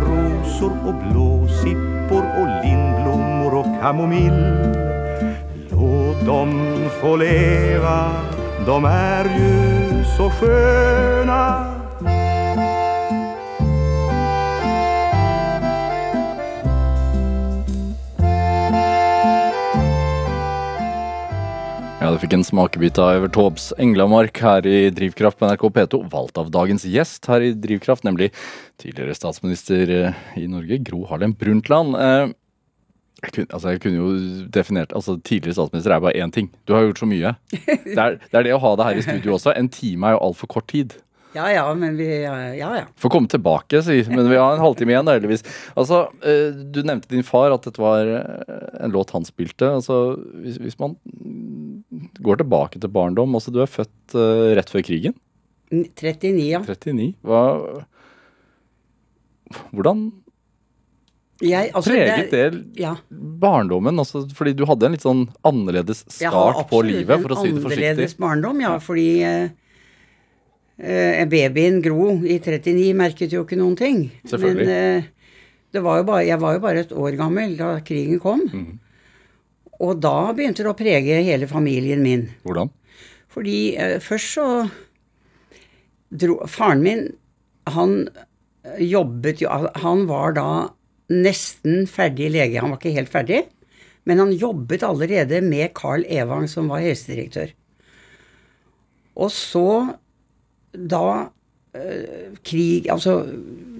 [0.00, 4.44] Vildrosor och blåsippor och lindblommor och kamomill.
[5.70, 8.12] Låt dem få leva,
[8.66, 11.69] de är ju så sköna
[22.10, 25.98] Ja, du fikk en smakebit av Evert Taubes Englamark her i Drivkraft på NRK P2,
[26.10, 28.32] valgt av dagens gjest her i Drivkraft, nemlig
[28.82, 31.94] tidligere statsminister eh, i Norge, Gro Harlem Brundtland.
[31.94, 32.32] Eh,
[33.22, 34.10] Jeg kunne, altså jeg kunne jo
[34.50, 36.50] definert altså Tidligere statsminister er bare én ting.
[36.66, 37.34] Du har gjort så mye.
[37.86, 39.54] Det er, det er det å ha det her i studio også.
[39.54, 40.96] En time er jo altfor kort tid.
[41.36, 42.86] Ja ja, men vi Ja ja.
[42.98, 44.00] Får komme tilbake, si.
[44.10, 45.46] Men vi har en halvtime igjen, heldigvis.
[45.78, 48.02] Altså, eh, du nevnte din far, at dette var
[48.82, 49.68] en låt han spilte.
[49.78, 50.96] Altså, hvis, hvis man
[52.22, 55.14] går tilbake til barndom Altså, du er født uh, rett før krigen.
[55.70, 56.60] 39, ja.
[56.66, 57.12] 39.
[57.22, 57.40] Hva
[59.74, 60.10] Hvordan
[61.42, 62.52] Jeg, altså, preget det?
[62.52, 62.94] det Ja.
[63.10, 63.98] barndommen?
[63.98, 67.56] Altså, fordi du hadde en litt sånn annerledes start på livet, for å si det
[67.56, 68.74] En annerledes barndom, ja.
[68.78, 69.48] Fordi eh,
[71.26, 74.10] babyen Gro i 39 merket jo ikke noen ting.
[74.28, 74.66] Selvfølgelig.
[74.66, 75.04] Men
[75.72, 78.40] det var jo bare, jeg var jo bare et år gammel da krigen kom.
[78.46, 78.78] Mhm.
[79.80, 82.26] Og da begynte det å prege hele familien min.
[82.44, 82.70] Hvordan?
[83.30, 84.46] Fordi eh, først så
[86.10, 87.06] dro Faren min,
[87.70, 89.52] han eh, jobbet jo
[89.84, 90.50] Han var da
[91.10, 92.60] nesten ferdig lege.
[92.60, 93.40] Han var ikke helt ferdig,
[94.06, 97.50] men han jobbet allerede med Carl Evang, som var helsedirektør.
[99.20, 99.96] Og så,
[100.72, 101.30] da
[101.74, 103.24] eh, krig Altså,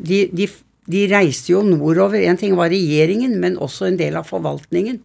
[0.03, 0.49] de, de,
[0.91, 2.23] de reiste jo nordover.
[2.25, 5.01] En ting var regjeringen, men også en del av forvaltningen.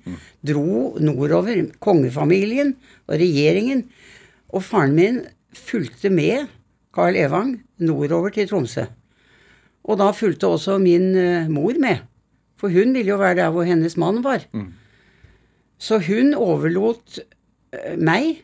[0.46, 1.66] Dro nordover.
[1.84, 2.76] Kongefamilien
[3.10, 3.86] og regjeringen.
[4.56, 5.22] Og faren min
[5.56, 6.48] fulgte med
[6.96, 8.88] Carl Evang nordover til Tromsø.
[9.86, 12.02] Og da fulgte også min eh, mor med.
[12.58, 14.48] For hun ville jo være der hvor hennes mann var.
[15.78, 18.42] Så hun overlot eh, meg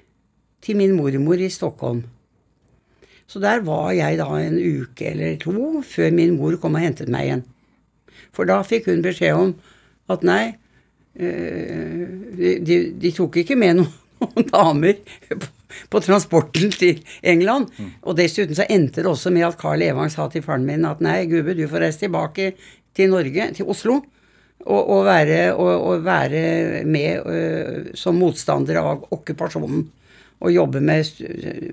[0.61, 2.03] til min mormor i Stockholm.
[3.31, 7.11] Så der var jeg da en uke eller to før min mor kom og hentet
[7.11, 7.45] meg igjen.
[8.35, 9.53] For da fikk hun beskjed om
[10.11, 10.43] at nei,
[11.15, 12.03] eh,
[12.35, 15.47] de, de, tok ikke med noen, noen damer på,
[15.91, 17.71] på transporten til England.
[18.03, 21.03] Og dessuten så endte det også med at Carl Evang sa til faren min at
[21.03, 22.51] nei, gubbe, du får reise tilbake
[22.97, 24.01] til Norge, til Oslo,
[24.61, 27.39] og, og, være, og, og være med ø,
[27.97, 29.87] som motstander av okkupasjonen.
[30.41, 31.07] Og jobbe med,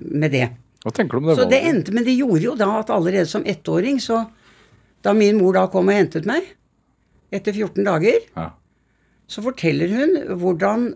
[0.07, 0.47] med det.
[0.83, 3.27] Hva tenker du om det Så det endte, men det gjorde jo da at allerede
[3.27, 4.29] som ettåring, så
[5.03, 6.43] Da min mor da kom og hentet meg,
[7.31, 8.49] etter 14 dager, Ja.
[9.27, 10.93] så forteller hun hvordan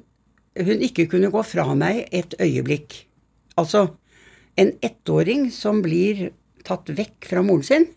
[0.58, 3.06] hun ikke kunne gå fra meg et øyeblikk.
[3.58, 3.94] Altså
[4.58, 6.32] en ettåring som blir
[6.66, 7.88] tatt vekk fra moren sin.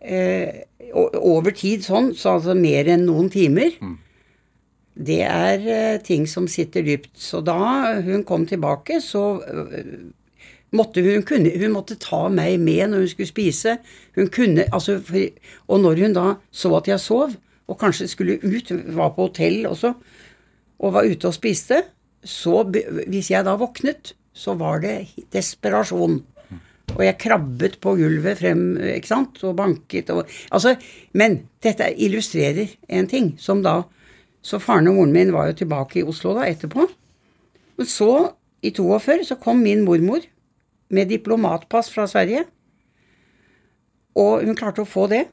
[0.00, 0.62] Eh,
[0.94, 3.74] over tid sånn, så altså mer enn noen timer.
[5.00, 7.12] Det er eh, ting som sitter dypt.
[7.16, 10.10] Så da hun kom tilbake, så øh,
[10.76, 13.78] måtte hun, kunne, hun måtte ta meg med når hun skulle spise.
[14.18, 14.98] Hun kunne, altså,
[15.68, 17.36] og når hun da så at jeg sov,
[17.70, 19.94] og kanskje skulle ut, var på hotell også,
[20.80, 21.84] og var ute og spiste,
[22.24, 26.20] så hvis jeg da våknet, så var det desperasjon.
[26.90, 30.74] Og jeg krabbet på gulvet frem, ikke sant, og banket og Altså,
[31.14, 33.84] men dette illustrerer en ting som da
[34.42, 36.86] Så faren og moren min var jo tilbake i Oslo da etterpå.
[37.80, 38.12] Men så,
[38.64, 40.24] i 42, så kom min mormor
[40.90, 42.46] med diplomatpass fra Sverige.
[44.18, 45.26] Og hun klarte å få det.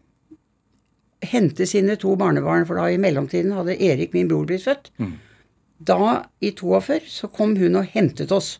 [1.23, 4.91] Hente sine to barnebarn, for da i mellomtiden hadde Erik, min bror, blitt født.
[5.79, 8.57] Da, i 42, så kom hun og hentet oss.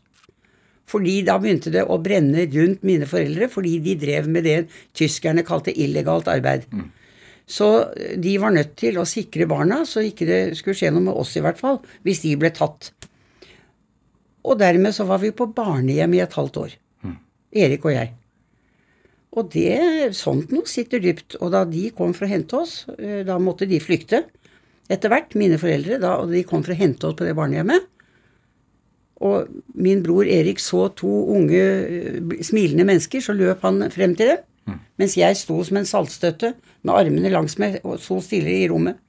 [0.87, 4.57] Fordi da begynte det å brenne rundt mine foreldre, fordi de drev med det
[4.95, 6.63] tyskerne kalte illegalt arbeid.
[7.47, 7.67] Så
[8.19, 11.31] de var nødt til å sikre barna, så ikke det skulle skje noe med oss
[11.39, 12.91] i hvert fall, hvis de ble tatt.
[14.47, 16.75] Og dermed så var vi på barnehjem i et halvt år.
[17.57, 18.13] Erik og jeg.
[19.37, 21.37] Og det, sånt noe sitter dypt.
[21.41, 24.23] Og da de kom for å hente oss, eh, da måtte de flykte.
[24.89, 27.87] Etter hvert, mine foreldre, da og de kom for å hente oss på det barnehjemmet.
[29.27, 34.35] Og min bror Erik så to unge, eh, smilende mennesker, så løp han frem til
[34.35, 34.43] dem.
[34.99, 36.53] Mens jeg sto som en saltstøtte
[36.87, 39.03] med armene langs meg og så stille i rommet.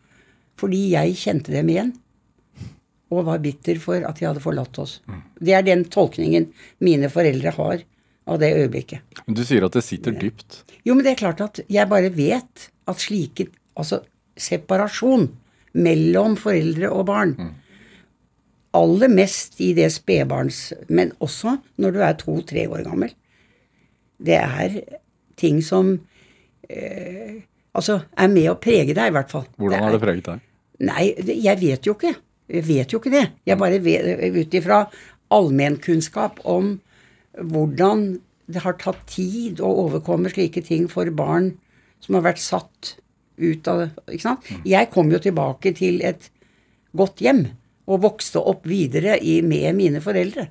[0.58, 1.92] fordi jeg kjente dem igjen.
[3.14, 4.96] Og var bitter for at de hadde forlatt oss.
[5.38, 6.48] Det er den tolkningen
[6.82, 7.84] mine foreldre har
[8.28, 9.22] av det øyeblikket.
[9.26, 10.64] Men du sier at det sitter dypt.
[10.82, 13.48] Jo, men det er klart at jeg bare vet at slike
[13.78, 14.00] Altså
[14.34, 15.28] separasjon
[15.78, 17.36] mellom foreldre og barn
[18.74, 20.72] Aller mest i det spedbarns...
[20.90, 23.14] Men også når du er to-tre år gammel.
[24.18, 24.74] Det er
[25.38, 25.94] ting som
[26.68, 27.46] eh,
[27.78, 29.46] Altså er med å prege deg, i hvert fall.
[29.60, 30.46] Hvordan har det preget deg?
[30.88, 32.14] Nei, jeg vet jo ikke.
[32.48, 33.24] Jeg vet jo ikke det.
[33.46, 34.82] Jeg bare ut ifra
[35.34, 36.78] allmennkunnskap om
[37.38, 38.06] hvordan
[38.48, 41.52] det har tatt tid å overkomme slike ting for barn
[42.02, 42.96] som har vært satt
[43.38, 44.46] ut av Ikke sant?
[44.66, 46.30] Jeg kom jo tilbake til et
[46.96, 47.44] godt hjem
[47.88, 50.48] og vokste opp videre i, med mine foreldre.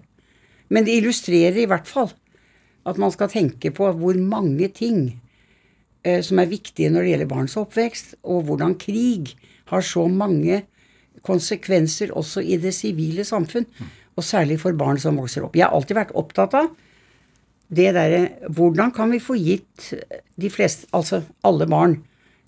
[0.71, 2.13] Men det illustrerer i hvert fall
[2.88, 5.17] at man skal tenke på hvor mange ting
[6.24, 9.34] som er viktige når det gjelder barns oppvekst, og hvordan krig
[9.72, 10.62] har så mange
[11.26, 13.66] konsekvenser også i det sivile samfunn,
[14.18, 15.58] og særlig for barn som vokser opp.
[15.58, 16.72] Jeg har alltid vært opptatt av
[17.68, 19.89] det derre Hvordan kan vi få gitt
[20.39, 21.98] de fleste, altså alle barn,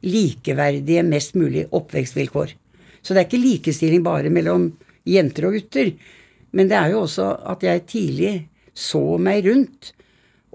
[0.06, 2.56] likeverdige, mest mulig oppvekstvilkår?
[3.04, 4.72] Så det er ikke likestilling bare mellom
[5.08, 5.92] jenter og gutter.
[6.56, 8.34] Men det er jo også at jeg tidlig
[8.74, 9.92] så meg rundt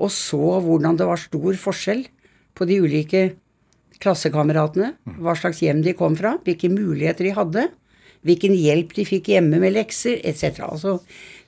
[0.01, 2.05] og så hvordan det var stor forskjell
[2.55, 3.25] på de ulike
[4.03, 4.93] klassekameratene,
[5.23, 7.69] hva slags hjem de kom fra, hvilke muligheter de hadde,
[8.25, 10.63] hvilken hjelp de fikk hjemme med lekser, etc.
[10.65, 10.95] Altså,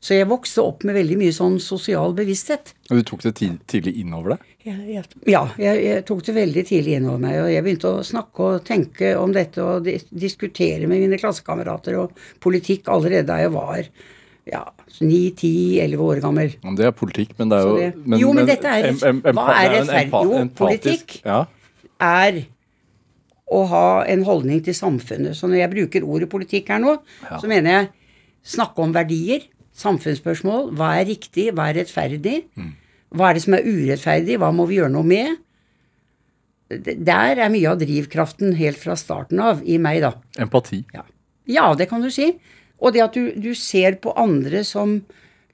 [0.05, 2.75] så jeg vokste opp med veldig mye sånn sosial bevissthet.
[2.91, 4.51] Og du tok det ti- tidlig innover deg?
[4.67, 8.05] Jeg, jeg, ja, jeg, jeg tok det veldig tidlig innover meg, og jeg begynte å
[8.05, 13.55] snakke og tenke om dette og diskutere med mine klassekamerater og politikk allerede da jeg
[13.57, 13.89] var
[14.47, 14.63] ja,
[15.01, 16.53] 9-10-11 år gammel.
[16.65, 19.47] Men Det er politikk, men det er jo det, men, Jo, men dette er- hva
[19.55, 20.13] er rettferdig?
[20.13, 21.21] Jo, politikk.
[21.25, 21.47] Ja.
[22.01, 22.45] er
[23.51, 25.37] å ha en holdning til samfunnet.
[25.39, 26.99] Så når jeg bruker ordet politikk her nå,
[27.41, 27.89] så mener jeg
[28.45, 29.43] snakke om verdier,
[29.77, 30.73] samfunnsspørsmål.
[30.77, 32.45] Hva er riktig, hva er rettferdig?
[33.15, 35.37] Hva er det som er urettferdig, hva må vi gjøre noe med?
[36.69, 40.15] Der er mye av drivkraften helt fra starten av i meg, da.
[40.43, 40.85] Empati.
[40.93, 41.05] Ja,
[41.47, 42.33] ja det kan du si.
[42.83, 44.99] Og det at du, du ser på andre som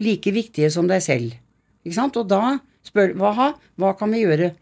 [0.02, 1.36] like viktige som deg selv.
[1.86, 2.18] Ikke sant?
[2.18, 4.52] Og da spør hva, hva kan vi gjøre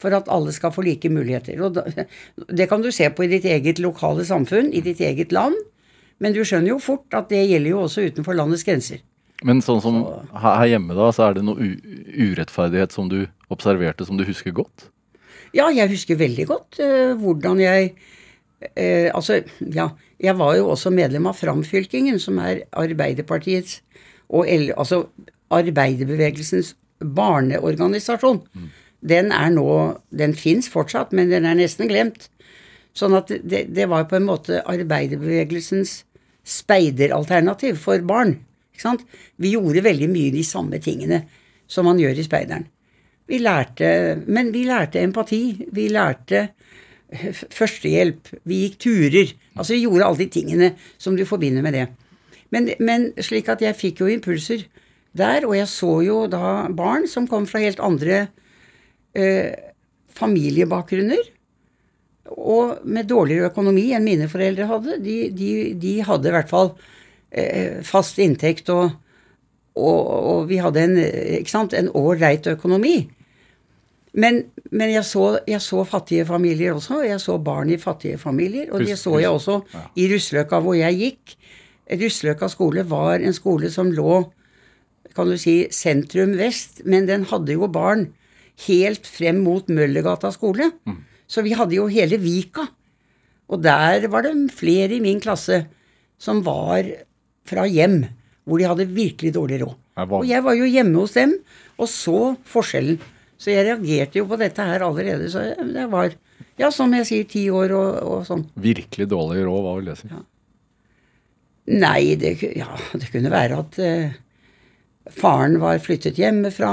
[0.00, 1.60] for at alle skal få like muligheter?
[1.64, 1.86] Og da,
[2.58, 5.56] det kan du se på i ditt eget lokale samfunn, i ditt eget land.
[6.20, 9.00] Men du skjønner jo fort at det gjelder jo også utenfor landets grenser.
[9.46, 10.02] Men sånn som
[10.36, 11.70] her her hjemme, da, så er det noe
[12.12, 14.90] urettferdighet som du observerte, som du husker godt?
[15.56, 17.94] Ja, jeg husker veldig godt uh, hvordan jeg
[18.74, 19.90] eh, Altså, ja,
[20.20, 23.80] jeg var jo også medlem av Framfylkingen, som er Arbeiderpartiets
[24.30, 25.04] og altså
[25.50, 28.42] arbeiderbevegelsens barneorganisasjon.
[29.00, 32.28] Den er nå Den fins fortsatt, men den er nesten glemt.
[32.94, 36.04] Sånn at det, det var på en måte arbeiderbevegelsens
[36.44, 38.36] speideralternativ for barn.
[38.74, 39.04] Ikke sant?
[39.36, 41.24] Vi gjorde veldig mye de samme tingene
[41.70, 42.66] som man gjør i speideren.
[43.30, 45.68] Vi lærte, men vi lærte empati.
[45.70, 46.48] Vi lærte
[47.10, 48.30] førstehjelp.
[48.46, 49.32] Vi gikk turer.
[49.56, 51.88] Altså vi gjorde alle de tingene som du forbinder med det.
[52.54, 54.64] Men, men slik at jeg fikk jo impulser
[55.16, 58.28] der, og jeg så jo da barn som kom fra helt andre
[59.14, 59.52] eh,
[60.14, 61.30] familiebakgrunner.
[62.30, 64.98] Og med dårligere økonomi enn mine foreldre hadde.
[65.02, 66.74] De, de, de hadde i hvert fall
[67.30, 68.92] eh, fast inntekt og,
[69.74, 70.02] og,
[70.34, 73.00] og vi hadde en ålreit økonomi.
[74.12, 74.40] Men,
[74.74, 77.02] men jeg, så, jeg så fattige familier også.
[77.02, 78.72] og Jeg så barn i fattige familier.
[78.72, 79.60] Og det så jeg også
[79.96, 81.36] i Russløkka, hvor jeg gikk.
[82.00, 84.24] Russløkka skole var en skole som lå
[85.16, 88.12] kan du si, sentrum vest, men den hadde jo barn
[88.68, 90.68] helt frem mot Møllergata skole.
[91.26, 92.68] Så vi hadde jo hele Vika.
[93.50, 95.64] Og der var det flere i min klasse
[96.20, 96.86] som var
[97.48, 98.04] fra hjem
[98.46, 99.74] hvor de hadde virkelig dårlig råd.
[100.22, 101.34] Og jeg var jo hjemme hos dem
[101.78, 103.00] og så forskjellen.
[103.40, 105.30] Så jeg reagerte jo på dette her allerede.
[105.32, 106.12] Så jeg, det var,
[106.60, 108.44] ja, som jeg sier, ti år og, og sånn.
[108.60, 110.10] Virkelig dårlig råd, hva vil det si?
[111.70, 112.68] Nei, det, ja,
[113.00, 114.18] det kunne være at eh,
[115.16, 116.72] faren var flyttet hjemmefra.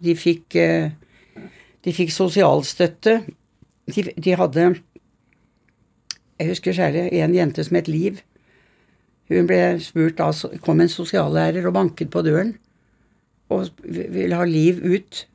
[0.00, 1.44] De fikk, eh,
[1.84, 3.18] de fikk sosialstøtte.
[3.92, 4.70] De, de hadde
[6.40, 8.24] Jeg husker særlig en jente som het Liv.
[9.28, 10.30] Hun ble spurt da,
[10.64, 12.56] kom en sosiallærer og banket på døren
[13.52, 15.26] og ville ha Liv ut.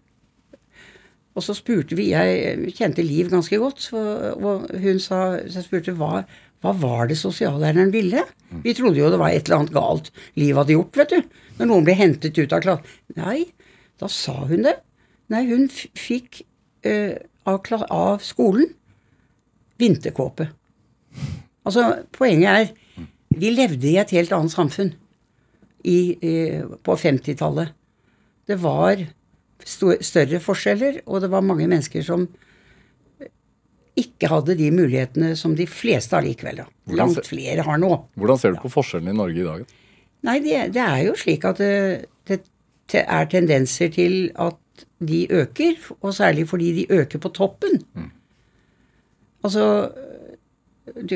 [1.40, 4.02] Og så spurte vi Jeg kjente Liv ganske godt, så,
[4.36, 6.26] og hun sa Så jeg spurte hva,
[6.60, 8.26] hva var det sosiallæreren ville?
[8.66, 11.40] Vi trodde jo det var et eller annet galt Liv hadde gjort, vet du.
[11.60, 13.00] Når noen ble hentet ut av klassen.
[13.20, 13.48] Nei,
[14.00, 14.78] da sa hun det.
[15.32, 16.42] Nei, hun fikk
[16.88, 17.16] uh,
[17.48, 18.72] av, av skolen
[19.80, 20.50] vinterkåpe.
[21.68, 23.10] Altså, poenget er
[23.40, 24.90] Vi levde i et helt annet samfunn
[25.86, 27.76] i, uh, på 50-tallet.
[28.50, 29.04] Det var
[29.66, 32.28] større forskjeller, og det var mange mennesker som
[33.99, 36.62] ikke hadde de mulighetene som de fleste allikevel.
[36.64, 36.68] da.
[36.95, 37.91] Langt flere har nå.
[38.20, 39.66] Hvordan ser du på forskjellene i Norge i dag?
[40.28, 42.39] Nei, det, det er jo slik at det,
[42.91, 44.57] det er tendenser til at
[45.03, 47.80] de øker, og særlig fordi de øker på toppen.
[49.43, 49.91] Altså
[50.95, 51.16] du,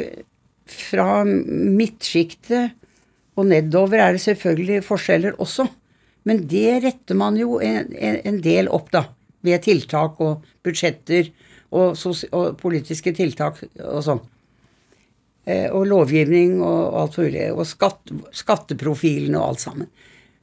[0.67, 2.71] Fra midtsjiktet
[3.35, 5.65] og nedover er det selvfølgelig forskjeller også.
[6.27, 9.07] Men det retter man jo en, en, del opp, da.
[9.43, 11.33] Ved tiltak og budsjetter
[11.75, 11.97] og,
[12.31, 14.21] og politiske tiltak og sånn.
[15.43, 17.49] Eh, og lovgivning og alt mulig.
[17.51, 19.91] Og skatt, skatteprofilen og alt sammen.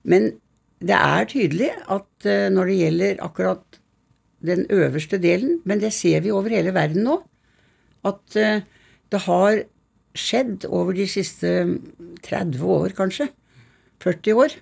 [0.04, 0.34] Men
[0.80, 3.80] det er tydelig at eh, når det gjelder akkurat
[4.44, 7.18] den øverste delen, men det ser vi over hele verden nå,
[8.08, 8.64] at eh,
[9.12, 9.62] det har
[10.16, 11.50] skjedd over de siste
[12.26, 13.28] 30 år, kanskje,
[14.02, 14.56] 40 år,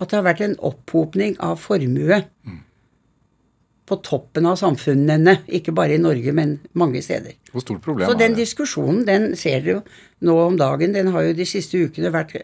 [0.00, 2.20] at det har vært en opphopning av formue
[3.84, 7.36] på toppen av samfunnene, ikke bare i Norge, men mange steder.
[7.52, 9.80] Hvor stort problem Så den diskusjonen, den ser du jo
[10.24, 10.94] nå om dagen.
[10.96, 12.38] Den har jo de siste ukene vært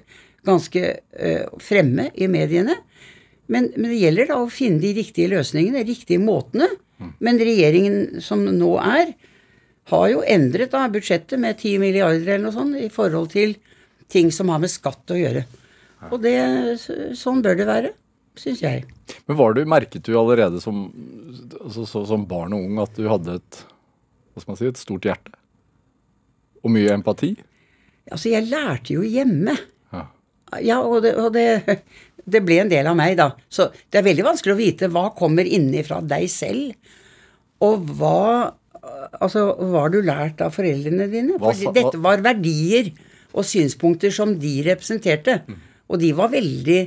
[0.47, 2.77] ganske uh, fremme i mediene.
[3.51, 6.69] Men, men det gjelder da å finne de riktige løsningene, de riktige måtene.
[7.25, 9.15] Men regjeringen som nå er,
[9.91, 13.57] har jo endret da budsjettet med 10 milliarder eller noe sånt i forhold til
[14.13, 15.47] ting som har med skatt å gjøre.
[16.09, 16.37] Og det,
[17.19, 17.91] sånn bør det være,
[18.41, 18.87] syns jeg.
[19.29, 20.87] Men var du, merket du allerede som,
[21.61, 23.61] altså, så, som barn og ung at du hadde et,
[24.33, 25.35] hva skal man si, et stort hjerte?
[26.65, 27.35] Og mye empati?
[28.11, 29.57] Altså, jeg lærte jo hjemme.
[29.93, 30.07] Ja.
[30.65, 31.79] Ja, og, det, og det,
[32.33, 33.33] det ble en del av meg, da.
[33.53, 36.97] Så det er veldig vanskelig å vite hva kommer innifra deg selv,
[37.61, 38.57] og hva
[39.21, 41.35] Altså, hva har du lært av foreldrene dine?
[41.37, 42.87] For dette var verdier
[43.37, 45.35] og synspunkter som de representerte.
[45.91, 46.81] Og de var veldig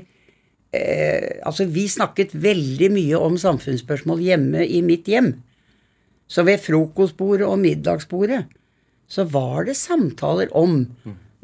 [0.74, 5.34] eh, Altså, vi snakket veldig mye om samfunnsspørsmål hjemme i mitt hjem.
[6.32, 8.46] Så ved frokostbordet og middagsbordet
[9.12, 10.86] så var det samtaler om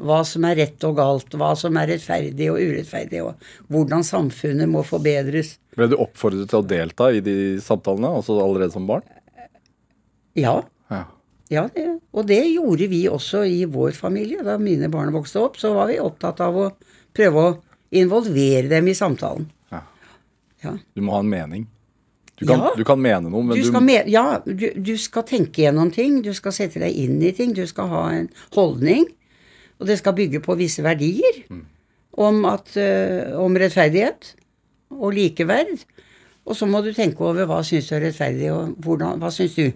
[0.00, 4.70] hva som er rett og galt, hva som er rettferdig og urettferdig, og hvordan samfunnet
[4.72, 5.58] må forbedres.
[5.76, 9.04] Ble du oppfordret til å delta i de samtalene, altså allerede som barn?
[10.38, 11.04] Ja, Ja.
[11.52, 11.84] ja det,
[12.16, 14.42] og det gjorde vi også i vår familie.
[14.46, 16.70] Da mine barn vokste opp, så var vi opptatt av å
[17.16, 17.52] prøve å
[18.00, 19.48] involvere dem i samtalen.
[19.72, 19.82] Ja.
[20.64, 20.74] Ja.
[20.94, 21.66] Du må ha en mening.
[22.40, 22.70] Du kan, Ja.
[22.76, 25.90] du kan mene noe, men Du du, skal, me ja, du, du skal tenke gjennom
[25.92, 29.04] ting, du skal sette deg inn i ting, du skal ha en holdning.
[29.80, 31.42] Og det skal bygge på visse verdier
[32.16, 34.34] om, at, uh, om rettferdighet
[34.92, 35.84] og likeverd.
[36.48, 39.54] Og så må du tenke over hva syns du er rettferdig, og hvordan, hva syns
[39.56, 39.72] du.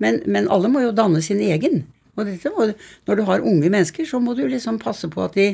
[0.00, 1.84] Men, men alle må jo danne sin egen.
[2.16, 2.70] Og dette må,
[3.06, 5.48] når du har unge mennesker, så må du liksom passe på at de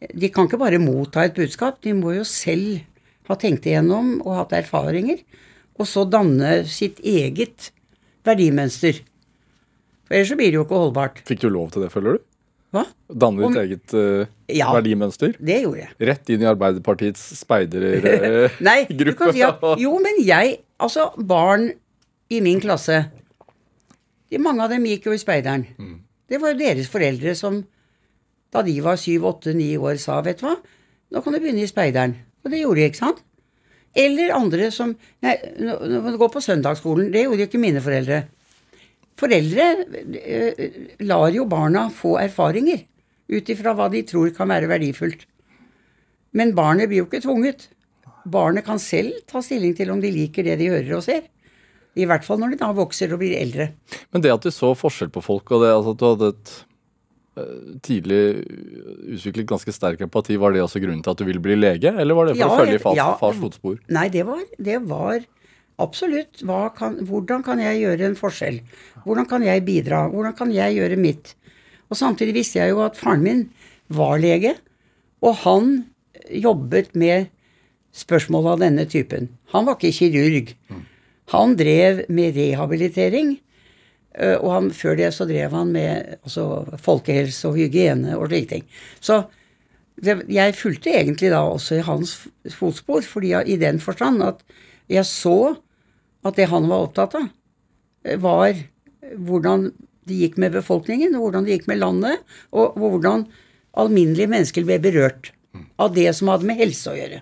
[0.00, 2.80] De kan ikke bare motta et budskap, de må jo selv
[3.28, 5.20] ha tenkt igjennom og hatt erfaringer.
[5.80, 7.70] Og så danne sitt eget
[8.26, 8.98] verdimønster.
[10.08, 11.20] For ellers så blir det jo ikke holdbart.
[11.28, 12.24] Fikk du lov til det, føler du?
[12.74, 12.84] Hva?
[13.10, 14.68] Danne Om- ditt eget uh, Ja.
[14.74, 15.34] verdimønster?
[15.38, 15.92] Det gjorde jeg.
[16.10, 18.50] Rett inn i Arbeiderpartiets speidergruppe?
[18.68, 21.66] Nei, du kan si at Jo, men jeg Altså, barn
[22.32, 23.02] i min klasse
[24.30, 25.66] de, Mange av dem gikk jo i speideren.
[26.30, 27.58] Det var jo deres foreldre som
[28.50, 30.56] da de var syv, åtte, ni år, sa vet du hva,
[31.10, 32.16] nå kan du begynne i speideren.
[32.44, 33.24] Og det gjorde de, ikke sant?
[33.96, 34.92] Eller andre som
[35.24, 37.10] Nei, nå må du gå på søndagsskolen.
[37.10, 38.20] Det gjorde jo ikke mine foreldre.
[39.20, 39.66] Foreldre
[40.20, 40.62] eh,
[41.04, 42.86] lar jo barna få erfaringer
[43.30, 45.26] ut ifra hva de tror kan være verdifullt.
[46.38, 47.68] Men barnet blir jo ikke tvunget.
[48.30, 51.26] Barnet kan selv ta stilling til om de liker det de hører og ser.
[51.98, 53.72] I hvert fall når de da vokser og blir eldre.
[54.14, 56.52] Men det at du så forskjell på folk, og det altså at du hadde et
[57.86, 58.20] tidlig
[59.16, 61.92] utviklet ganske sterk empati, var det også grunnen til at du ville bli lege?
[61.92, 63.08] Eller var det for Ja, å følge i fars, ja.
[63.20, 63.78] fars fotspor?
[63.92, 65.24] Nei, det var, det var
[65.80, 66.42] absolutt
[66.76, 68.60] kan, Hvordan kan jeg gjøre en forskjell?
[69.06, 70.04] Hvordan kan jeg bidra?
[70.12, 71.34] Hvordan kan jeg gjøre mitt?
[71.90, 73.44] Og samtidig visste jeg jo at faren min
[73.90, 74.54] var lege,
[75.24, 75.72] og han
[76.30, 77.30] jobbet med
[77.96, 79.28] spørsmål av denne typen.
[79.50, 80.52] Han var ikke kirurg.
[81.34, 83.38] Han drev med rehabilitering.
[84.18, 88.48] Øh, Og han, før det så drev han med altså, folkehelse og hygiene og slike
[88.54, 88.66] ting.
[89.00, 89.22] Så
[90.00, 92.16] det, jeg fulgte egentlig da også i hans
[92.56, 94.42] fotspor, fordi jeg, i den forstand at
[94.90, 95.56] jeg så
[96.26, 97.28] at det han var opptatt av,
[98.04, 98.56] eh, var
[99.16, 99.70] hvordan
[100.08, 103.26] det gikk med befolkningen, hvordan det gikk med landet, og, og hvordan
[103.78, 105.30] alminnelige mennesker ble berørt
[105.80, 107.20] av det som hadde med helse å gjøre.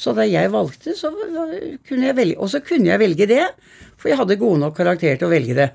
[0.00, 3.42] Så da jeg valgte, så kunne jeg velge Og så kunne jeg velge det,
[4.00, 5.68] for jeg hadde gode nok karakterer til å velge det.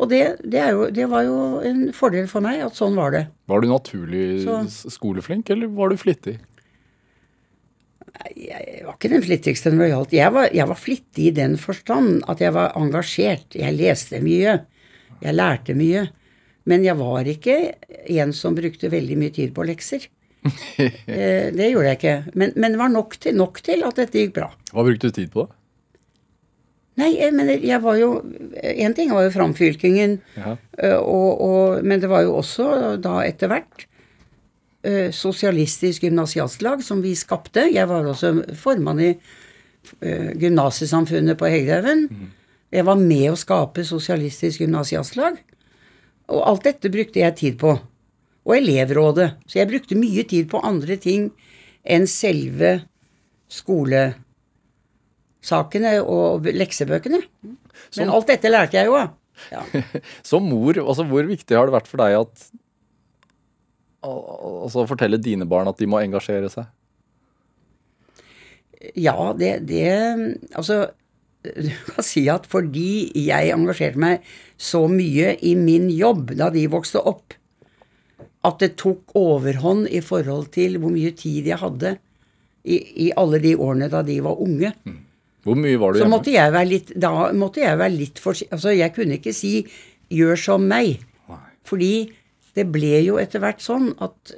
[0.00, 3.12] Og det, det, er jo, det var jo en fordel for meg at sånn var
[3.12, 3.26] det.
[3.50, 6.38] Var du naturlig Så- skoleflink, eller var du flittig?
[8.36, 10.14] Jeg var ikke den flittigste når det gjaldt.
[10.18, 13.54] Jeg var, jeg var flittig i den forstand at jeg var engasjert.
[13.56, 14.58] Jeg leste mye.
[15.22, 16.06] Jeg lærte mye.
[16.68, 17.54] Men jeg var ikke
[18.12, 20.08] en som brukte veldig mye tid på lekser.
[20.80, 22.12] Eh, det gjorde jeg ikke.
[22.40, 24.46] Men, men det var nok til, nok til at dette gikk bra.
[24.72, 25.56] Hva brukte du tid på, da?
[27.00, 28.08] Nei, jeg mener, jeg var jo
[28.60, 30.56] En ting var jo framfylkingen, Ja.
[30.78, 33.86] eh, og, og, men det var jo også da etter hvert
[34.84, 37.66] eh, Sosialistisk gymnasiastlag som vi skapte.
[37.72, 42.06] Jeg var også formann i uh, Gymnasiesamfunnet på Hegdehaugen.
[42.70, 45.40] Jeg var med å skape Sosialistisk gymnasiastlag.
[46.30, 47.74] Og alt dette brukte jeg tid på.
[48.46, 49.32] Og elevrådet.
[49.50, 51.30] Så jeg brukte mye tid på andre ting
[51.84, 52.80] enn selve
[55.40, 57.20] skolesakene og leksebøkene.
[57.96, 59.14] Men alt dette lærte jeg jo av.
[59.50, 59.62] Ja.
[60.26, 62.42] Som mor, altså hvor viktig har det vært for deg at
[64.04, 66.66] al- Altså fortelle dine barn at de må engasjere seg?
[68.96, 69.88] Ja, det, det
[70.56, 70.90] Altså,
[71.44, 74.24] du kan si at fordi jeg engasjerte meg
[74.60, 77.32] så mye i min jobb da de vokste opp,
[78.44, 81.94] at det tok overhånd i forhold til hvor mye tid jeg hadde
[82.64, 82.76] i,
[83.08, 84.72] i alle de årene da de var unge.
[85.44, 86.16] Hvor mye var du Så hjemme?
[86.16, 89.66] måtte jeg være litt Da måtte jeg være litt forsiktig Altså, jeg kunne ikke si
[90.10, 91.00] 'gjør som meg'.
[91.64, 92.12] Fordi
[92.56, 94.32] det ble jo etter hvert sånn at,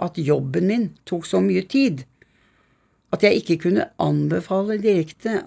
[0.00, 2.04] at jobben min tok så mye tid
[3.12, 5.42] at jeg ikke kunne anbefale direkte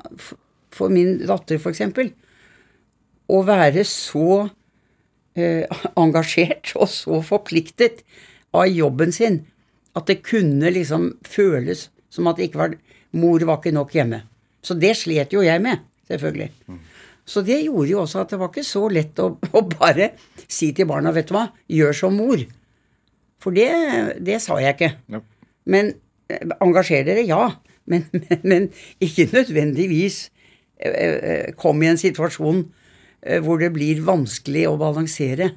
[0.69, 1.81] for min datter, f.eks.,
[3.25, 4.49] å være så
[5.33, 5.65] eh,
[6.03, 8.03] engasjert og så forpliktet
[8.53, 9.41] av jobben sin
[9.97, 12.77] at det kunne liksom føles som at det ikke var
[13.15, 14.17] Mor var ikke nok hjemme.
[14.65, 16.49] Så det slet jo jeg med, selvfølgelig.
[17.25, 20.11] Så det gjorde jo også at det var ikke så lett å, å bare
[20.45, 22.41] si til barna, vet du hva, gjør som mor.
[23.41, 23.69] For det,
[24.25, 24.91] det sa jeg ikke.
[25.13, 25.21] Ja.
[25.69, 25.93] Men
[26.29, 27.49] eh, engasjer dere, ja.
[27.89, 28.67] Men, men, men
[29.03, 30.27] ikke nødvendigvis
[30.77, 32.65] eh, eh, kom i en situasjon
[33.41, 35.47] hvor det blir vanskelig å balansere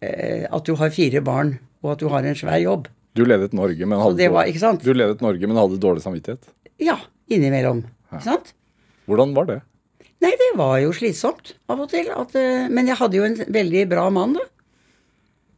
[0.00, 1.50] at du har fire barn,
[1.84, 2.86] og at du har en svær jobb.
[3.12, 4.48] Du ledet Norge, men hadde, var,
[4.80, 6.48] du ledet Norge, men hadde dårlig samvittighet.
[6.80, 6.96] Ja,
[7.28, 7.82] innimellom.
[8.10, 8.54] Ikke sant?
[9.10, 9.60] Hvordan var det?
[10.20, 12.10] Nei, det var jo slitsomt av og til.
[12.12, 14.46] At, eh, men jeg hadde jo en veldig bra mann, da.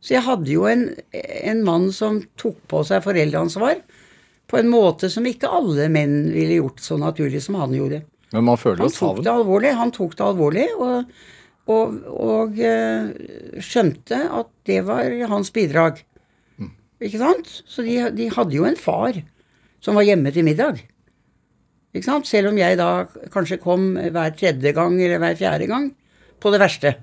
[0.02, 3.82] Så jeg hadde jo en, en mann som tok på seg foreldreansvar
[4.50, 8.02] på en måte som ikke alle menn ville gjort så naturlig som han gjorde.
[8.32, 9.22] Men man føler jo savn.
[9.78, 11.12] Han tok det alvorlig og,
[11.70, 13.12] og, og eh,
[13.62, 16.02] skjønte at det var hans bidrag.
[17.02, 17.48] Ikke sant?
[17.66, 19.16] Så de, de hadde jo en far
[19.82, 20.82] som var hjemme til middag.
[21.92, 22.90] Selv om jeg da
[23.32, 25.90] kanskje kom hver tredje gang eller hver fjerde gang.
[26.40, 26.94] På det verste.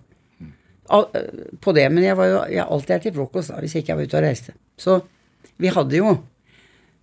[0.90, 1.22] Eh,
[1.62, 1.86] på det.
[1.94, 4.20] Men jeg var jo jeg alltid her til frokost da, hvis ikke jeg var ute
[4.20, 4.56] og reiste.
[4.80, 5.00] Så
[5.60, 6.18] vi hadde jo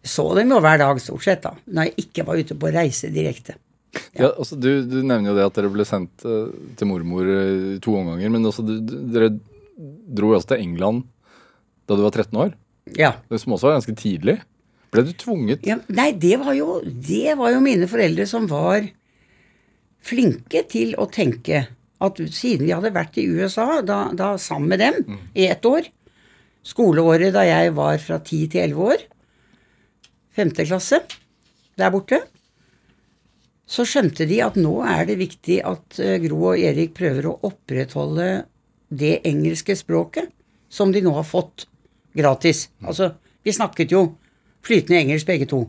[0.07, 1.51] Så dem jo hver dag, stort sett, da.
[1.67, 3.57] Når jeg ikke var ute på reise direkte.
[4.15, 7.73] Ja, altså, du, du nevner jo det at dere ble sendt uh, til mormor uh,
[7.83, 8.31] to omganger.
[8.31, 9.33] Men også, du, dere
[9.75, 11.03] dro jo også til England
[11.91, 12.55] da du var 13 år.
[12.95, 13.17] Ja.
[13.27, 14.37] Det som også var ganske tidlig.
[14.97, 15.67] Ble du tvunget?
[15.69, 18.87] Ja, nei, det var, jo, det var jo mine foreldre som var
[20.07, 21.67] flinke til å tenke
[22.01, 25.89] at siden vi hadde vært i USA da, da sammen med dem i ett år
[26.67, 29.03] Skoleåret da jeg var fra 10 til 11 år,
[30.35, 30.99] femte klasse
[31.79, 32.19] der borte,
[33.71, 37.37] så skjønte de at nå er det viktig at eh, Gro og Erik prøver å
[37.47, 38.47] opprettholde
[38.91, 40.31] det engelske språket
[40.71, 41.67] som de nå har fått
[42.17, 42.67] gratis.
[42.83, 43.13] Altså,
[43.47, 44.03] vi snakket jo
[44.67, 45.65] flytende engelsk begge to.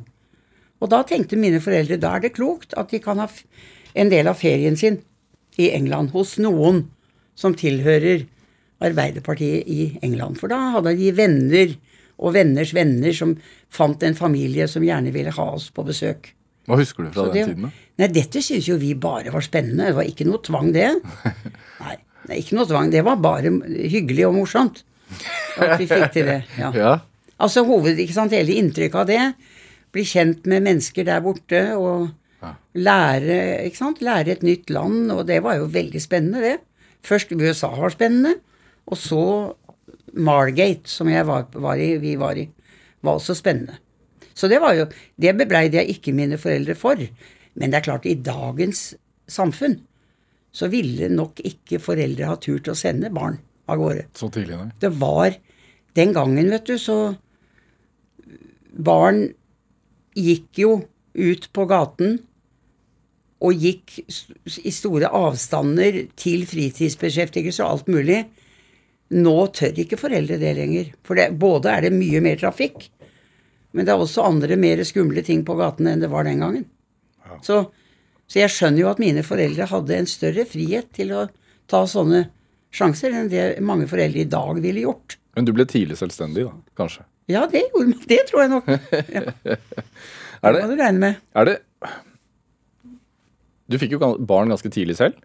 [0.81, 3.27] Og da tenkte mine foreldre da er det klokt at de kan ha
[3.97, 4.99] en del av ferien sin
[5.57, 6.85] i England hos noen
[7.37, 8.25] som tilhører
[8.77, 10.37] Arbeiderpartiet i England.
[10.37, 11.71] For da hadde de venner
[12.17, 13.35] og venners venner som
[13.73, 16.31] fant en familie som gjerne ville ha oss på besøk.
[16.67, 17.65] Hva husker du fra det, den tiden?
[17.65, 17.85] da?
[18.01, 19.89] Nei, dette syntes jo vi bare var spennende.
[19.89, 20.91] Det var ikke noe tvang, det.
[21.83, 21.95] Nei,
[22.27, 22.91] nei, ikke noe tvang.
[22.93, 23.53] Det var bare
[23.93, 24.83] hyggelig og morsomt
[25.57, 26.41] at vi fikk til det.
[26.59, 26.71] Ja.
[26.75, 26.93] Ja.
[27.43, 29.21] Altså hoved, ikke sant, hele inntrykket av det.
[29.93, 32.09] Bli kjent med mennesker der borte og
[32.77, 35.11] lære, ikke sant, lære et nytt land.
[35.13, 36.57] Og det var jo veldig spennende, det.
[37.05, 38.35] Først USA var spennende,
[38.89, 39.23] og så
[40.17, 42.47] Margate, som jeg var, var i, vi var i,
[43.05, 43.77] var også spennende.
[44.37, 47.01] Så det var jo, det bebreide jeg ikke mine foreldre for.
[47.57, 48.91] Men det er klart, i dagens
[49.29, 49.79] samfunn
[50.57, 54.07] så ville nok ikke foreldre ha turt å sende barn av gårde.
[54.17, 54.73] Så tidlig, nei.
[54.81, 55.37] Det var
[55.97, 57.15] Den gangen, vet du, så
[58.77, 59.27] Barn
[60.17, 60.71] gikk jo
[61.17, 62.17] ut på gaten
[63.45, 68.21] og gikk i store avstander til fritidsbeskjeftigelse og alt mulig.
[69.13, 70.93] Nå tør ikke foreldre det lenger.
[71.05, 72.87] For det, både er det mye mer trafikk,
[73.77, 76.65] men det er også andre mer skumle ting på gatene enn det var den gangen.
[77.43, 77.59] Så,
[78.25, 81.27] så jeg skjønner jo at mine foreldre hadde en større frihet til å
[81.69, 82.23] ta sånne
[82.73, 85.19] sjanser enn det mange foreldre i dag ville gjort.
[85.37, 87.05] Men du ble tidlig selvstendig, da, kanskje?
[87.27, 88.03] Ja, det gjorde man.
[88.07, 88.67] Det tror jeg nok.
[89.11, 89.57] Ja, det
[90.43, 91.15] Er må det, du regne med.
[91.35, 91.55] er det
[93.67, 93.99] Du fikk jo
[94.29, 95.17] barn ganske tidlig selv.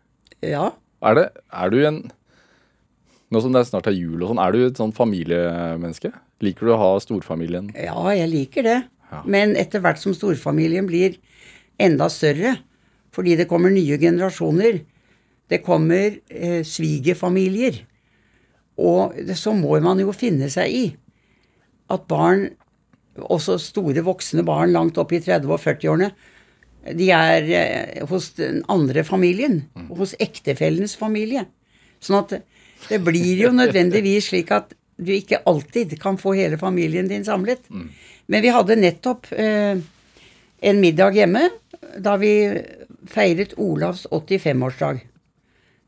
[0.42, 0.70] Ja.
[1.02, 2.00] Er, det, er du en
[3.32, 6.10] Nå som det snart er jul og sånn, er du et sånn familiemenneske?
[6.44, 7.70] Liker du å ha storfamilien?
[7.80, 8.74] Ja, jeg liker det.
[9.08, 9.22] Ja.
[9.24, 11.14] Men etter hvert som storfamilien blir
[11.80, 12.58] enda større,
[13.16, 14.82] fordi det kommer nye generasjoner,
[15.48, 17.78] det kommer eh, svigerfamilier,
[18.76, 20.84] og det, så må man jo finne seg i
[21.92, 22.48] at barn,
[23.28, 26.12] også store voksne barn langt opp i 30- og 40-årene,
[26.98, 29.60] de er eh, hos den andre familien,
[29.94, 31.44] hos ektefellens familie.
[32.02, 32.42] Sånn at det-
[32.88, 37.60] det blir jo nødvendigvis slik at du ikke alltid kan få hele familien din samlet.
[38.28, 39.78] Men vi hadde nettopp eh,
[40.62, 41.44] en middag hjemme
[42.02, 42.32] da vi
[43.06, 45.00] feiret Olavs 85-årsdag.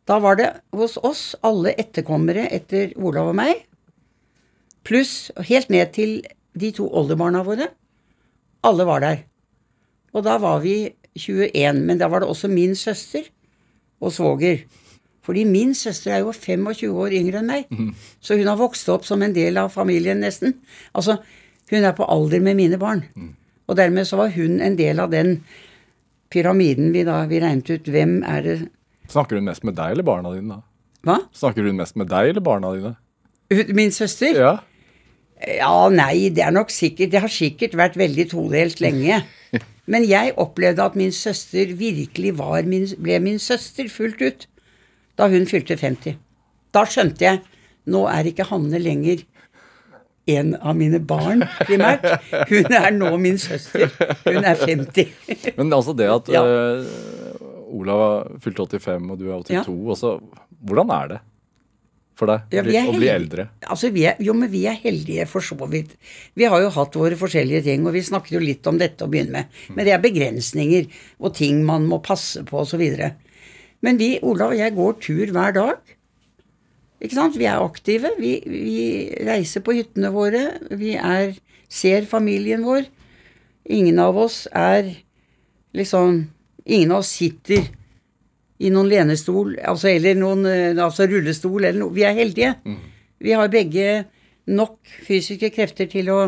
[0.06, 3.62] Da var det hos oss alle etterkommere etter Olav og meg,
[4.84, 6.18] pluss helt ned til
[6.54, 7.70] de to oldebarna våre.
[8.64, 9.22] Alle var der.
[10.14, 13.26] Og da var vi 21, men da var det også min søster
[14.00, 14.64] og svoger.
[15.24, 17.70] Fordi min søster er jo 25 år yngre enn meg,
[18.20, 20.58] så hun har vokst opp som en del av familien nesten.
[20.92, 21.16] Altså,
[21.72, 23.06] hun er på alder med mine barn.
[23.66, 25.38] Og dermed så var hun en del av den
[26.34, 28.56] pyramiden vi da vi regnet ut hvem er det
[29.08, 30.56] Snakker hun mest med deg eller barna dine?
[30.56, 30.62] da?
[31.04, 31.16] Hva?
[31.36, 32.94] Snakker hun mest med deg eller barna dine?
[33.76, 34.32] Min søster?
[34.36, 34.52] Ja.
[35.46, 39.22] Ja, nei, det er nok sikkert Det har sikkert vært veldig todelt lenge.
[39.92, 44.46] Men jeg opplevde at min søster virkelig var min, ble min søster fullt ut
[45.20, 46.16] da hun fylte 50.
[46.74, 47.42] Da skjønte jeg
[47.92, 49.20] nå er ikke Hanne lenger
[50.26, 52.06] en av mine barn, primært.
[52.48, 53.92] Hun er nå min søster.
[54.24, 55.10] Hun er 50.
[55.58, 56.40] Men altså det at Ja.
[56.40, 59.64] uh, Olav fylte 85 og du er 82, Ja.
[59.92, 60.14] altså,
[60.64, 61.20] hvordan er det
[62.18, 63.48] for deg Ja, å bli, eldre?
[63.66, 65.96] Altså, vi er, jo, men vi er heldige for så vidt.
[66.38, 69.10] Vi har jo hatt våre forskjellige ting, og vi snakket jo litt om dette å
[69.10, 69.60] begynne med.
[69.74, 70.86] Men det er begrensninger
[71.18, 72.84] og ting man må passe på osv.
[73.84, 75.94] Men vi, Olav og jeg, går tur hver dag.
[77.04, 77.38] Ikke sant?
[77.40, 78.14] Vi er aktive.
[78.20, 78.76] Vi, vi
[79.26, 80.46] reiser på hyttene våre.
[80.70, 81.34] Vi er,
[81.68, 82.86] ser familien vår.
[83.74, 84.94] Ingen av oss er
[85.74, 86.28] liksom
[86.64, 87.66] Ingen av oss sitter
[88.62, 91.94] i noen lenestol, altså, eller noen eh, altså rullestol eller noe.
[91.94, 92.54] Vi er heldige.
[93.24, 94.04] Vi har begge
[94.46, 96.18] nok fysiske krefter til å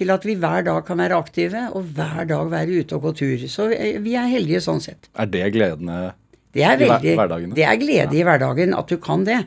[0.00, 3.12] til at vi hver dag kan være aktive, og hver dag være ute og gå
[3.20, 3.42] tur.
[3.52, 5.10] Så eh, vi er heldige sånn sett.
[5.12, 6.14] Er det gledende?
[6.54, 7.52] Det er, I hverdagen?
[7.54, 9.42] det er glede i hverdagen at du kan det.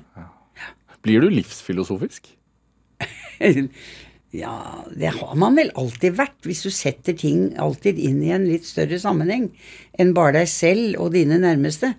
[1.03, 2.29] Blir du livsfilosofisk?
[4.33, 8.47] Ja, det har man vel alltid vært, hvis du setter ting alltid inn i en
[8.49, 9.51] litt større sammenheng
[10.01, 11.91] enn bare deg selv og dine nærmeste.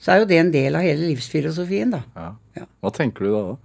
[0.00, 2.04] Så er jo det en del av hele livsfilosofien, da.
[2.14, 2.28] Ja.
[2.60, 2.68] Ja.
[2.80, 3.42] Hva tenker du da?
[3.50, 3.58] da?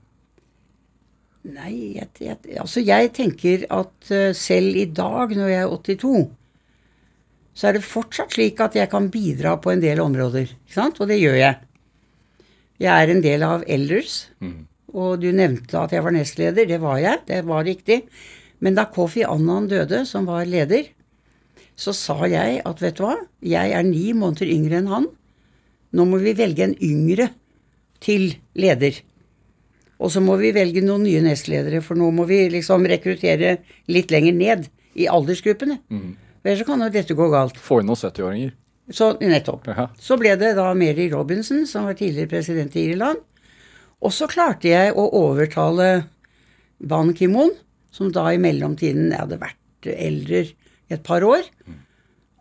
[1.46, 6.24] Nei, jeg, jeg, altså jeg tenker at eh, selv i dag, når jeg er 82,
[7.56, 10.50] så er det fortsatt slik at jeg kan bidra på en del områder.
[10.50, 10.98] Ikke sant?
[11.00, 11.62] Og det gjør jeg.
[12.82, 14.18] Jeg er en del av Elders,
[14.96, 16.68] og du nevnte at jeg var nestleder.
[16.70, 18.06] Det var jeg, det var riktig.
[18.64, 20.88] Men da Kofi Annan døde, som var leder,
[21.76, 25.10] så sa jeg at vet du hva, jeg er ni måneder yngre enn han.
[25.96, 27.30] Nå må vi velge en yngre
[28.04, 29.02] til leder.
[30.00, 33.58] Og så må vi velge noen nye nestledere, for nå må vi liksom rekruttere
[33.92, 34.70] litt lenger ned
[35.00, 35.80] i aldersgruppene.
[35.92, 36.16] Mm.
[36.46, 37.60] Ellers så kan jo dette gå galt.
[37.60, 38.56] Få inn noen 70-åringer.
[38.94, 39.70] Så nettopp.
[39.72, 39.88] Ja.
[40.00, 43.24] Så ble det da Mary Robinson, som var tidligere president i Irland.
[44.06, 46.06] Og så klarte jeg å overtale
[46.78, 47.56] Ban Ki-moon,
[47.90, 51.46] som da i mellomtiden hadde vært eldre i et par år,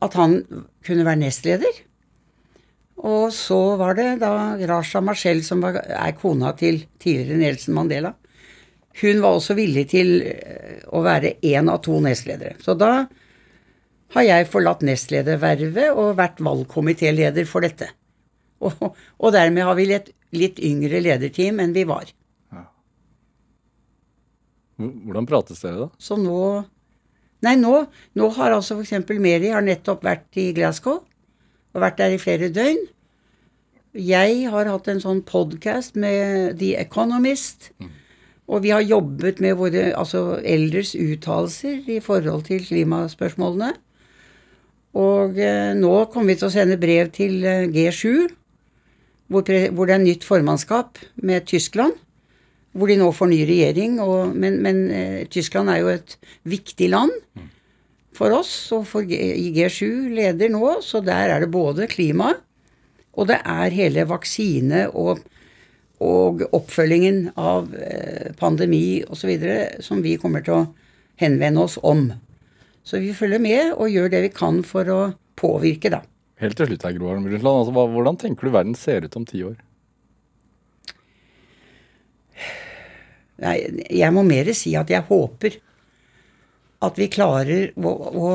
[0.05, 0.43] at han
[0.85, 1.81] kunne være nestleder.
[3.05, 8.15] Og så var det da Rasha Marcel, som var, er kona til tidligere Nelson Mandela.
[9.01, 12.55] Hun var også villig til eh, å være én av to nestledere.
[12.63, 13.07] Så da
[14.15, 17.91] har jeg forlatt nestledervervet og vært valgkomitéleder for dette.
[18.65, 22.11] Og, og dermed har vi et litt yngre lederteam enn vi var.
[24.79, 25.91] Hvordan prates dere da?
[26.03, 26.39] Så nå
[27.45, 27.75] Nei, nå,
[28.17, 29.11] nå har altså f.eks.
[29.21, 31.03] Mary har nettopp vært i Glasgow
[31.75, 32.79] og vært der i flere døgn.
[33.95, 37.69] Jeg har hatt en sånn podkast med The Economist.
[38.49, 43.75] Og vi har jobbet med våre altså eldres uttalelser i forhold til klimaspørsmålene.
[44.95, 48.29] Og eh, nå kommer vi til å sende brev til eh, G7,
[49.33, 51.97] hvor, hvor det er nytt formannskap med Tyskland.
[52.75, 53.99] Hvor de nå får ny regjering.
[54.03, 57.15] Og, men, men eh, Tyskland er jo et viktig land
[58.17, 58.53] for oss.
[58.75, 62.35] Og for G, i G7 leder nå, så der er det både klima,
[63.15, 65.21] og det er hele vaksine og,
[66.03, 69.31] og oppfølgingen av eh, pandemi osv.
[69.85, 70.65] som vi kommer til å
[71.23, 72.09] henvende oss om.
[72.85, 75.01] Så vi følger med og gjør det vi kan for å
[75.39, 76.03] påvirke, da.
[76.43, 77.61] Helt til slutt her, Gro Harlem Brundtland.
[77.63, 79.55] Altså, hvordan tenker du verden ser ut om ti år?
[83.45, 83.57] Nei,
[83.91, 85.59] jeg må mer si at jeg håper
[86.85, 88.29] at vi klarer å, å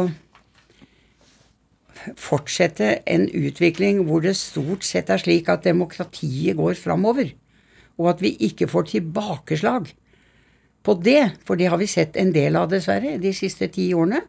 [2.20, 7.34] fortsette en utvikling hvor det stort sett er slik at demokratiet går framover,
[8.00, 9.91] og at vi ikke får tilbakeslag
[10.88, 14.22] på det, for det har vi sett en del av, dessverre, de siste ti årene.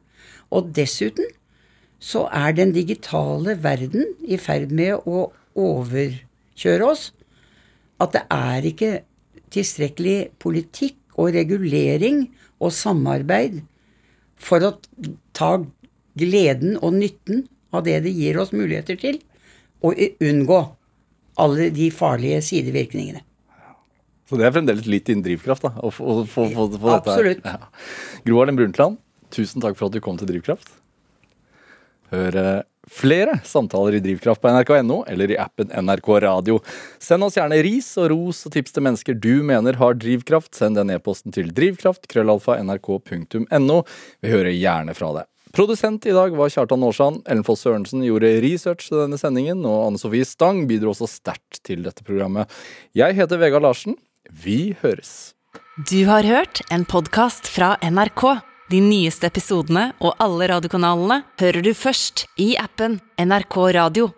[0.51, 1.29] Og dessuten
[2.01, 5.29] så er den digitale verden i ferd med å
[5.61, 7.11] overkjøre oss.
[8.01, 8.93] At det er ikke
[9.53, 12.25] tilstrekkelig politikk og regulering
[12.61, 13.61] og samarbeid
[14.41, 14.75] for å
[15.37, 15.53] ta
[16.21, 17.45] gleden og nytten
[17.77, 19.21] av det det gir oss muligheter til,
[19.85, 20.61] og unngå
[21.41, 23.23] alle de farlige sidevirkningene.
[24.29, 25.73] Så det er fremdeles litt din drivkraft, da.
[25.83, 26.99] Å få, få, få, få dette her.
[27.01, 27.47] Absolutt.
[27.47, 28.21] Ja.
[28.27, 29.01] Gro Harlem Brundtland,
[29.35, 30.71] tusen takk for at du kom til Drivkraft.
[32.11, 36.59] Hør flere samtaler i Drivkraft på nrk.no eller i appen NRK Radio.
[36.99, 40.55] Send oss gjerne ris og ros og tips til mennesker du mener har drivkraft.
[40.59, 43.83] Send den e-posten til drivkraft, krøllalfa, nrk.no.
[44.21, 45.31] Vi hører gjerne fra deg.
[45.55, 47.25] Produsent i dag var Kjartan Aarsand.
[47.27, 51.63] Ellen Foss Sørensen gjorde research til denne sendingen, og Anne Sofie Stang bidro også sterkt
[51.67, 52.51] til dette programmet.
[52.95, 53.99] Jeg heter Vegard Larsen.
[54.31, 55.35] Vi høres.
[55.91, 58.50] Du har hørt en podkast fra NRK.
[58.71, 64.11] De nyeste episodene og alle radiokanalene hører du først i appen NRK Radio.